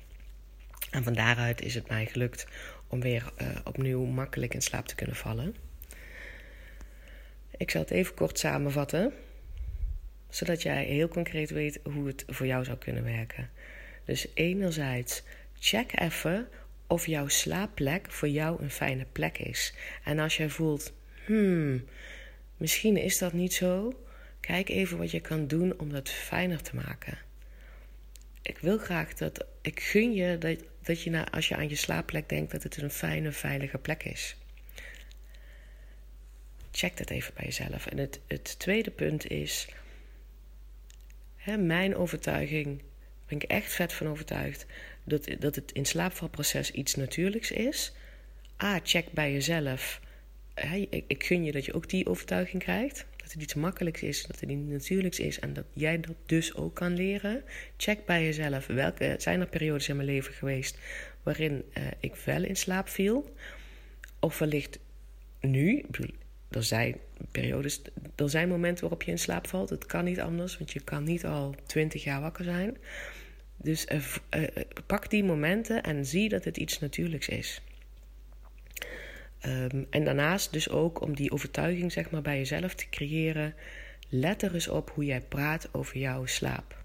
En 0.92 1.04
van 1.04 1.14
daaruit 1.14 1.62
is 1.62 1.76
het 1.76 1.88
mij 1.88 2.06
gelukt 2.06 2.48
om 2.88 3.02
weer 3.02 3.34
opnieuw 3.64 4.06
makkelijk 4.06 4.54
in 4.54 4.62
slaap 4.62 4.88
te 4.88 4.96
kunnen 4.96 5.16
vallen. 5.16 5.56
Ik 7.58 7.72
zal 7.72 7.82
het 7.82 7.92
even 7.92 8.14
kort 8.14 8.40
samenvatten, 8.40 9.14
zodat 10.30 10.62
jij 10.62 10.84
heel 10.84 11.08
concreet 11.08 11.50
weet 11.50 11.80
hoe 11.84 12.08
het 12.08 12.24
voor 12.28 12.46
jou 12.46 12.64
zou 12.64 12.78
kunnen 12.78 13.04
werken. 13.04 13.50
Dus 14.06 14.28
enerzijds, 14.34 15.24
check 15.60 16.00
even 16.00 16.48
of 16.88 17.06
jouw 17.06 17.28
slaapplek 17.28 18.12
voor 18.12 18.30
jou 18.30 18.62
een 18.62 18.72
fijne 18.72 19.06
plek 19.12 19.38
is. 19.38 19.74
En 20.04 20.20
als 20.20 20.38
jij 20.38 20.50
voelt, 20.50 20.94
hmm, 21.28 21.86
misschien 22.58 22.98
is 22.98 23.18
dat 23.18 23.34
niet 23.34 23.54
zo, 23.54 24.04
kijk 24.40 24.70
even 24.70 24.98
wat 24.98 25.12
je 25.12 25.20
kan 25.20 25.48
doen 25.48 25.80
om 25.80 25.92
dat 25.92 26.10
fijner 26.10 26.62
te 26.62 26.76
maken. 26.76 27.18
Ik 28.42 28.58
wil 28.58 28.78
graag 28.78 29.14
dat, 29.14 29.46
ik 29.62 29.80
gun 29.80 30.14
je 30.14 30.38
dat, 30.38 30.58
dat 30.82 31.02
je 31.02 31.10
na, 31.10 31.32
als 31.32 31.48
je 31.48 31.56
aan 31.56 31.70
je 31.70 31.76
slaapplek 31.76 32.30
denkt, 32.30 32.52
dat 32.52 32.64
het 32.64 32.78
een 32.78 32.92
fijne, 32.92 33.32
veilige 33.32 33.78
plek 33.78 34.04
is. 34.04 34.36
Check 36.72 36.98
dat 36.98 37.10
even 37.10 37.34
bij 37.34 37.46
jezelf. 37.46 37.86
En 37.86 37.98
het, 37.98 38.20
het 38.28 38.60
tweede 38.60 38.92
punt 38.92 39.30
is, 39.30 39.68
hè, 41.36 41.58
mijn 41.58 41.96
overtuiging, 41.96 42.82
ben 43.26 43.38
ik 43.38 43.44
echt 43.44 43.74
vet 43.74 43.94
van 43.94 44.08
overtuigd, 44.08 44.66
dat, 45.04 45.28
dat 45.40 45.56
het 45.56 45.72
in 45.72 45.86
slaapvalproces 45.86 46.72
iets 46.72 46.96
natuurlijks 46.96 47.52
is. 47.52 47.94
A, 48.64 48.80
check 48.84 49.12
bij 49.12 49.32
jezelf. 49.32 50.00
Ik, 51.08 51.24
gun 51.24 51.44
je 51.44 51.52
dat 51.52 51.66
je 51.66 51.74
ook 51.74 51.90
die 51.90 52.08
overtuiging 52.08 52.64
krijgt 52.64 53.06
dat 53.16 53.32
het 53.32 53.42
iets 53.42 53.54
makkelijks 53.54 54.02
is, 54.02 54.26
dat 54.26 54.40
het 54.40 54.50
niet 54.50 54.68
natuurlijks 54.68 55.20
is 55.20 55.40
en 55.40 55.54
dat 55.54 55.66
jij 55.74 56.00
dat 56.00 56.16
dus 56.26 56.56
ook 56.56 56.76
kan 56.76 56.94
leren. 56.96 57.44
Check 57.78 58.06
bij 58.06 58.24
jezelf 58.24 58.68
welke 58.68 59.16
zijn 59.18 59.40
er 59.40 59.48
periodes 59.48 59.90
in 59.90 59.96
mijn 59.96 60.08
leven 60.08 60.34
geweest 60.34 60.78
waarin 61.24 61.64
uh, 61.78 61.84
ik 62.00 62.16
wel 62.16 62.44
in 62.44 62.56
slaap 62.56 62.90
viel, 62.90 63.34
of 64.20 64.40
wellicht 64.40 64.80
nu. 65.40 65.86
Er 66.50 66.64
zijn 66.64 66.96
periodes, 67.32 67.82
er 68.16 68.30
zijn 68.30 68.48
momenten 68.48 68.82
waarop 68.82 69.04
je 69.04 69.12
in 69.12 69.20
slaap 69.20 69.48
valt. 69.48 69.70
Het 69.70 69.86
kan 69.86 70.04
niet 70.04 70.20
anders, 70.20 70.58
want 70.58 70.72
je 70.72 70.80
kan 70.80 71.04
niet 71.04 71.26
al 71.26 71.56
twintig 71.66 72.04
jaar 72.04 72.22
wakker 72.22 72.44
zijn. 72.44 72.78
Dus 73.58 73.86
uh, 73.92 74.16
uh, 74.36 74.48
pak 74.86 75.10
die 75.10 75.24
momenten 75.24 75.84
en 75.84 76.06
zie 76.06 76.30
dat 76.30 76.44
het 76.44 76.58
iets 76.58 76.80
natuurlijks 76.80 77.28
is. 77.28 77.62
Um, 79.46 79.88
en 79.90 80.04
daarnaast 80.04 80.54
dus 80.54 80.70
ook 80.70 81.02
om 81.02 81.16
die 81.16 81.32
overtuiging 81.32 81.92
zeg 81.92 82.10
maar, 82.10 82.22
bij 82.22 82.38
jezelf 82.38 82.76
te 82.76 82.90
creëren. 82.90 83.56
Let 84.10 84.42
er 84.42 84.54
eens 84.54 84.68
op 84.68 84.92
hoe 84.94 85.06
jij 85.06 85.22
praat 85.22 85.70
over 85.72 85.98
jouw 85.98 86.26
slaap. 86.26 86.84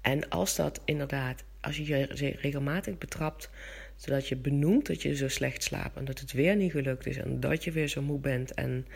En 0.00 0.28
als 0.28 0.56
dat 0.56 0.80
inderdaad, 0.84 1.44
als 1.60 1.76
je 1.76 1.86
je 1.86 2.34
regelmatig 2.40 2.98
betrapt, 2.98 3.50
zodat 3.96 4.28
je 4.28 4.36
benoemt 4.36 4.86
dat 4.86 5.02
je 5.02 5.16
zo 5.16 5.28
slecht 5.28 5.62
slaapt 5.62 5.96
en 5.96 6.04
dat 6.04 6.18
het 6.18 6.32
weer 6.32 6.56
niet 6.56 6.70
gelukt 6.70 7.06
is 7.06 7.16
en 7.16 7.40
dat 7.40 7.64
je 7.64 7.72
weer 7.72 7.88
zo 7.88 8.02
moe 8.02 8.18
bent 8.18 8.54
en, 8.54 8.86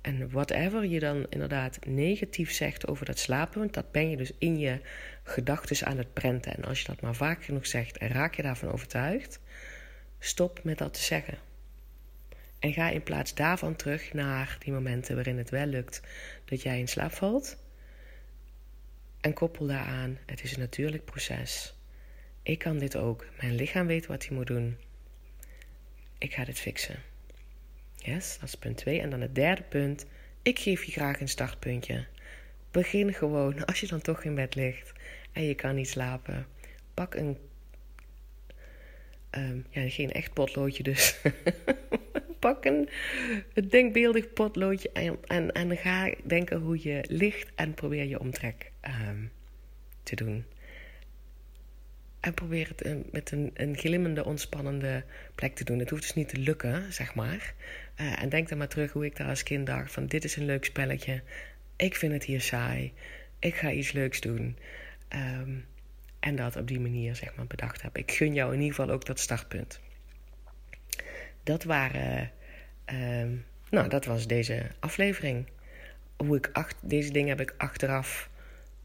en 0.00 0.30
whatever 0.30 0.84
je 0.84 1.00
dan 1.00 1.26
inderdaad 1.28 1.78
negatief 1.86 2.52
zegt 2.52 2.86
over 2.86 3.06
dat 3.06 3.18
slapen, 3.18 3.68
dat 3.70 3.92
ben 3.92 4.10
je 4.10 4.16
dus 4.16 4.32
in 4.38 4.58
je 4.58 4.80
gedachten 5.22 5.86
aan 5.86 5.98
het 5.98 6.12
prenten. 6.12 6.56
En 6.56 6.64
als 6.64 6.80
je 6.80 6.86
dat 6.86 7.00
maar 7.00 7.14
vaak 7.14 7.44
genoeg 7.44 7.66
zegt 7.66 7.98
en 7.98 8.08
raak 8.08 8.34
je 8.34 8.42
daarvan 8.42 8.72
overtuigd, 8.72 9.40
stop 10.18 10.60
met 10.64 10.78
dat 10.78 10.94
te 10.94 11.02
zeggen. 11.02 11.47
En 12.58 12.72
ga 12.72 12.90
in 12.90 13.02
plaats 13.02 13.34
daarvan 13.34 13.76
terug 13.76 14.12
naar 14.12 14.56
die 14.58 14.72
momenten 14.72 15.14
waarin 15.14 15.38
het 15.38 15.50
wel 15.50 15.66
lukt 15.66 16.00
dat 16.44 16.62
jij 16.62 16.78
in 16.78 16.88
slaap 16.88 17.12
valt. 17.12 17.56
En 19.20 19.32
koppel 19.32 19.66
daaraan, 19.66 20.18
het 20.26 20.42
is 20.42 20.52
een 20.52 20.60
natuurlijk 20.60 21.04
proces. 21.04 21.74
Ik 22.42 22.58
kan 22.58 22.78
dit 22.78 22.96
ook. 22.96 23.26
Mijn 23.40 23.54
lichaam 23.54 23.86
weet 23.86 24.06
wat 24.06 24.26
hij 24.26 24.36
moet 24.36 24.46
doen. 24.46 24.76
Ik 26.18 26.34
ga 26.34 26.44
dit 26.44 26.58
fixen. 26.58 27.02
Yes, 27.94 28.38
dat 28.40 28.48
is 28.48 28.54
punt 28.54 28.76
2. 28.76 29.00
En 29.00 29.10
dan 29.10 29.20
het 29.20 29.34
derde 29.34 29.62
punt. 29.62 30.06
Ik 30.42 30.58
geef 30.58 30.84
je 30.84 30.92
graag 30.92 31.20
een 31.20 31.28
startpuntje. 31.28 32.06
Begin 32.70 33.14
gewoon, 33.14 33.64
als 33.64 33.80
je 33.80 33.86
dan 33.86 34.00
toch 34.00 34.24
in 34.24 34.34
bed 34.34 34.54
ligt 34.54 34.92
en 35.32 35.42
je 35.42 35.54
kan 35.54 35.74
niet 35.74 35.88
slapen. 35.88 36.46
Pak 36.94 37.14
een. 37.14 37.38
Um, 39.30 39.66
ja, 39.70 39.88
geen 39.88 40.12
echt 40.12 40.32
potloodje 40.32 40.82
dus. 40.82 41.16
Pak 42.38 42.64
een, 42.64 42.88
denkbeeldig 43.68 44.32
potloodje 44.32 44.90
en, 44.92 45.18
en, 45.26 45.52
en 45.52 45.76
ga 45.76 46.14
denken 46.24 46.60
hoe 46.60 46.82
je 46.82 47.04
ligt 47.08 47.50
en 47.54 47.74
probeer 47.74 48.04
je 48.04 48.20
omtrek 48.20 48.72
um, 49.08 49.30
te 50.02 50.16
doen. 50.16 50.44
En 52.20 52.34
probeer 52.34 52.68
het 52.68 52.82
eh, 52.82 52.94
met 53.10 53.30
een, 53.30 53.50
een 53.54 53.76
glimmende, 53.76 54.24
ontspannende 54.24 55.04
plek 55.34 55.54
te 55.54 55.64
doen. 55.64 55.78
Het 55.78 55.90
hoeft 55.90 56.02
dus 56.02 56.14
niet 56.14 56.28
te 56.28 56.38
lukken, 56.38 56.92
zeg 56.92 57.14
maar. 57.14 57.54
Uh, 58.00 58.22
en 58.22 58.28
denk 58.28 58.48
dan 58.48 58.58
maar 58.58 58.68
terug 58.68 58.92
hoe 58.92 59.04
ik 59.04 59.16
daar 59.16 59.28
als 59.28 59.42
kind 59.42 59.66
dacht: 59.66 59.92
van 59.92 60.06
dit 60.06 60.24
is 60.24 60.36
een 60.36 60.44
leuk 60.44 60.64
spelletje. 60.64 61.22
Ik 61.76 61.96
vind 61.96 62.12
het 62.12 62.24
hier 62.24 62.40
saai. 62.40 62.92
Ik 63.38 63.54
ga 63.54 63.70
iets 63.70 63.92
leuks 63.92 64.20
doen. 64.20 64.56
Um, 65.14 65.64
en 66.20 66.36
dat 66.36 66.56
op 66.56 66.68
die 66.68 66.80
manier, 66.80 67.16
zeg 67.16 67.34
maar, 67.34 67.46
bedacht 67.46 67.82
heb. 67.82 67.96
Ik 67.96 68.12
gun 68.12 68.34
jou 68.34 68.52
in 68.52 68.60
ieder 68.60 68.74
geval 68.74 68.94
ook 68.94 69.04
dat 69.04 69.20
startpunt. 69.20 69.80
Dat 71.48 71.64
waren. 71.64 72.30
Uh, 72.92 73.28
nou, 73.70 73.88
dat 73.88 74.04
was 74.04 74.26
deze 74.26 74.66
aflevering. 74.78 75.46
Hoe 76.16 76.36
ik 76.36 76.74
deze 76.82 77.12
dingen 77.12 77.28
heb 77.28 77.40
ik 77.40 77.54
achteraf 77.58 78.30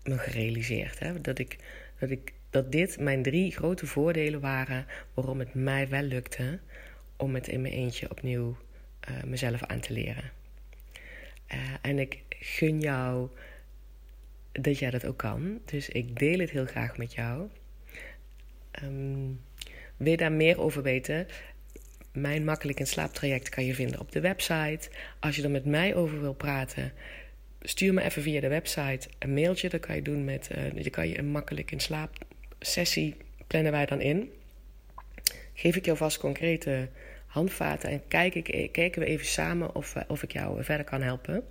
me 0.04 0.18
gerealiseerd. 0.18 1.00
Hè? 1.00 1.22
Dat 1.22 1.40
ik. 1.40 1.58
Dat 2.00 2.10
ik 2.10 2.34
dat 2.50 2.72
dit 2.72 3.00
mijn 3.00 3.24
drie 3.24 3.52
grote 3.52 3.86
voordelen 3.86 4.40
waren 4.40 4.86
waarom 5.14 5.40
het 5.40 5.54
mij 5.54 5.90
wel 5.90 6.02
lukte 6.02 6.60
om 7.18 7.36
het 7.36 7.48
in 7.48 7.62
mijn 7.62 7.74
eentje 7.74 8.10
opnieuw 8.10 8.58
uh, 9.10 9.24
mezelf 9.24 9.64
aan 9.64 9.80
te 9.80 9.94
leren. 9.94 10.32
Uh, 11.54 11.60
en 11.82 12.00
ik 12.00 12.24
gun 12.30 12.80
jou 12.80 13.30
dat 14.52 14.80
jij 14.80 14.90
dat 14.90 15.06
ook 15.06 15.18
kan. 15.18 15.60
Dus 15.66 15.90
ik 15.90 16.20
deel 16.20 16.40
het 16.40 16.50
heel 16.50 16.66
graag 16.66 16.98
met 16.98 17.14
jou. 17.14 17.50
Um, 18.84 19.42
wil 19.98 20.12
je 20.12 20.18
daar 20.18 20.32
meer 20.32 20.60
over 20.60 20.82
weten? 20.82 21.28
Mijn 22.14 22.44
makkelijk 22.44 22.80
in 22.80 22.88
slaaptraject 22.88 23.50
kan 23.50 23.66
je 23.66 23.76
vinden 23.76 24.00
op 24.00 24.12
de 24.12 24.20
website. 24.20 24.90
Als 25.20 25.36
je 25.36 25.44
er 25.44 25.52
met 25.52 25.66
mij 25.66 25.96
over 25.96 26.22
wil 26.22 26.34
praten, 26.34 26.92
stuur 27.62 27.94
me 27.94 28.02
even 28.02 28.22
via 28.22 28.42
de 28.42 28.48
website 28.48 29.08
een 29.20 29.34
mailtje. 29.34 29.70
Dat 29.70 29.80
kan 29.80 29.96
je 29.96 30.02
doen 30.02 30.24
met. 30.24 30.50
Uh, 30.56 30.84
je 30.84 30.90
kan 30.90 31.10
je 31.10 31.18
een 31.18 31.32
makkelijk 31.32 31.72
in 31.72 31.80
slaap 31.80 32.18
sessie 32.60 33.16
plannen 33.48 33.72
wij 33.72 33.86
dan 33.86 34.02
in. 34.02 34.32
Geef 35.54 35.76
ik 35.76 35.86
jou 35.86 35.98
vast 35.98 36.18
concrete 36.18 36.88
handvaten 37.26 37.90
en 37.90 38.02
kijk 38.08 38.36
ik, 38.36 38.72
kijken 38.72 39.02
we 39.02 39.08
even 39.08 39.26
samen 39.26 39.76
of, 39.76 39.96
of 40.08 40.24
ik 40.24 40.34
jou 40.34 40.64
verder 40.64 40.86
kan 40.86 41.02
helpen. 41.02 41.44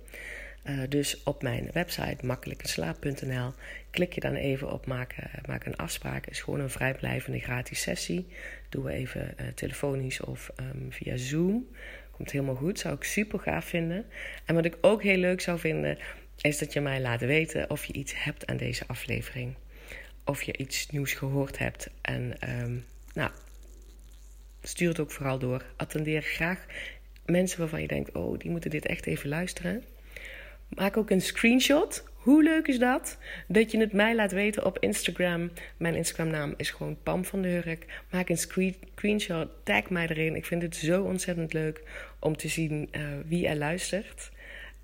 Uh, 0.63 0.79
dus 0.89 1.23
op 1.23 1.41
mijn 1.41 1.69
website 1.71 2.25
makkelijkenslaap.nl 2.25 3.53
klik 3.89 4.13
je 4.13 4.19
dan 4.19 4.35
even 4.35 4.71
op 4.71 4.85
maken, 4.85 5.29
maak 5.47 5.65
een 5.65 5.75
afspraak. 5.75 6.25
Is 6.25 6.41
gewoon 6.41 6.59
een 6.59 6.69
vrijblijvende 6.69 7.39
gratis 7.39 7.81
sessie. 7.81 8.27
Doen 8.69 8.83
we 8.83 8.91
even 8.91 9.33
uh, 9.41 9.47
telefonisch 9.47 10.21
of 10.21 10.51
um, 10.59 10.91
via 10.91 11.17
Zoom. 11.17 11.67
Komt 12.11 12.31
helemaal 12.31 12.55
goed, 12.55 12.79
zou 12.79 12.95
ik 12.95 13.03
super 13.03 13.39
gaaf 13.39 13.65
vinden. 13.65 14.05
En 14.45 14.55
wat 14.55 14.65
ik 14.65 14.77
ook 14.81 15.03
heel 15.03 15.17
leuk 15.17 15.41
zou 15.41 15.59
vinden, 15.59 15.97
is 16.41 16.57
dat 16.57 16.73
je 16.73 16.81
mij 16.81 17.01
laat 17.01 17.21
weten 17.21 17.69
of 17.69 17.85
je 17.85 17.93
iets 17.93 18.23
hebt 18.23 18.45
aan 18.45 18.57
deze 18.57 18.87
aflevering 18.87 19.55
of 20.25 20.41
je 20.41 20.57
iets 20.57 20.89
nieuws 20.89 21.13
gehoord 21.13 21.57
hebt. 21.57 21.89
En 22.01 22.33
um, 22.61 22.85
nou, 23.13 23.31
stuur 24.61 24.89
het 24.89 24.99
ook 24.99 25.11
vooral 25.11 25.39
door. 25.39 25.65
Attendeer 25.75 26.21
graag 26.21 26.65
mensen 27.25 27.59
waarvan 27.59 27.81
je 27.81 27.87
denkt: 27.87 28.11
oh, 28.11 28.39
die 28.39 28.51
moeten 28.51 28.69
dit 28.69 28.85
echt 28.85 29.05
even 29.05 29.29
luisteren. 29.29 29.83
Maak 30.67 30.97
ook 30.97 31.09
een 31.09 31.21
screenshot. 31.21 32.03
Hoe 32.13 32.43
leuk 32.43 32.67
is 32.67 32.79
dat? 32.79 33.17
Dat 33.47 33.71
je 33.71 33.79
het 33.79 33.93
mij 33.93 34.15
laat 34.15 34.31
weten 34.31 34.65
op 34.65 34.79
Instagram. 34.79 35.51
Mijn 35.77 35.95
Instagram-naam 35.95 36.53
is 36.57 36.69
gewoon 36.69 36.97
Pam 37.03 37.25
van 37.25 37.41
de 37.41 37.47
Hurk. 37.47 38.01
Maak 38.11 38.29
een 38.29 38.37
screenshot, 38.37 39.47
tag 39.63 39.89
mij 39.89 40.07
erin. 40.07 40.35
Ik 40.35 40.45
vind 40.45 40.61
het 40.61 40.75
zo 40.75 41.03
ontzettend 41.03 41.53
leuk 41.53 41.81
om 42.19 42.37
te 42.37 42.47
zien 42.47 42.89
uh, 42.91 43.01
wie 43.25 43.47
er 43.47 43.55
luistert. 43.55 44.31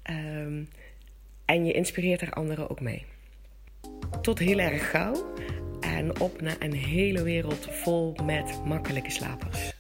Um, 0.10 0.70
en 1.46 1.66
je 1.66 1.72
inspireert 1.72 2.22
er 2.22 2.34
anderen 2.34 2.70
ook 2.70 2.82
mee. 2.82 3.06
Tot 4.22 4.40
heel 4.40 4.60
erg 4.60 4.90
gauw 4.90 5.34
en 5.80 6.20
op 6.20 6.42
naar 6.42 6.56
een 6.60 6.74
hele 6.74 7.24
wereld 7.24 7.68
vol 7.70 8.16
met 8.24 8.66
makkelijke 8.66 9.12
slapers. 9.12 9.79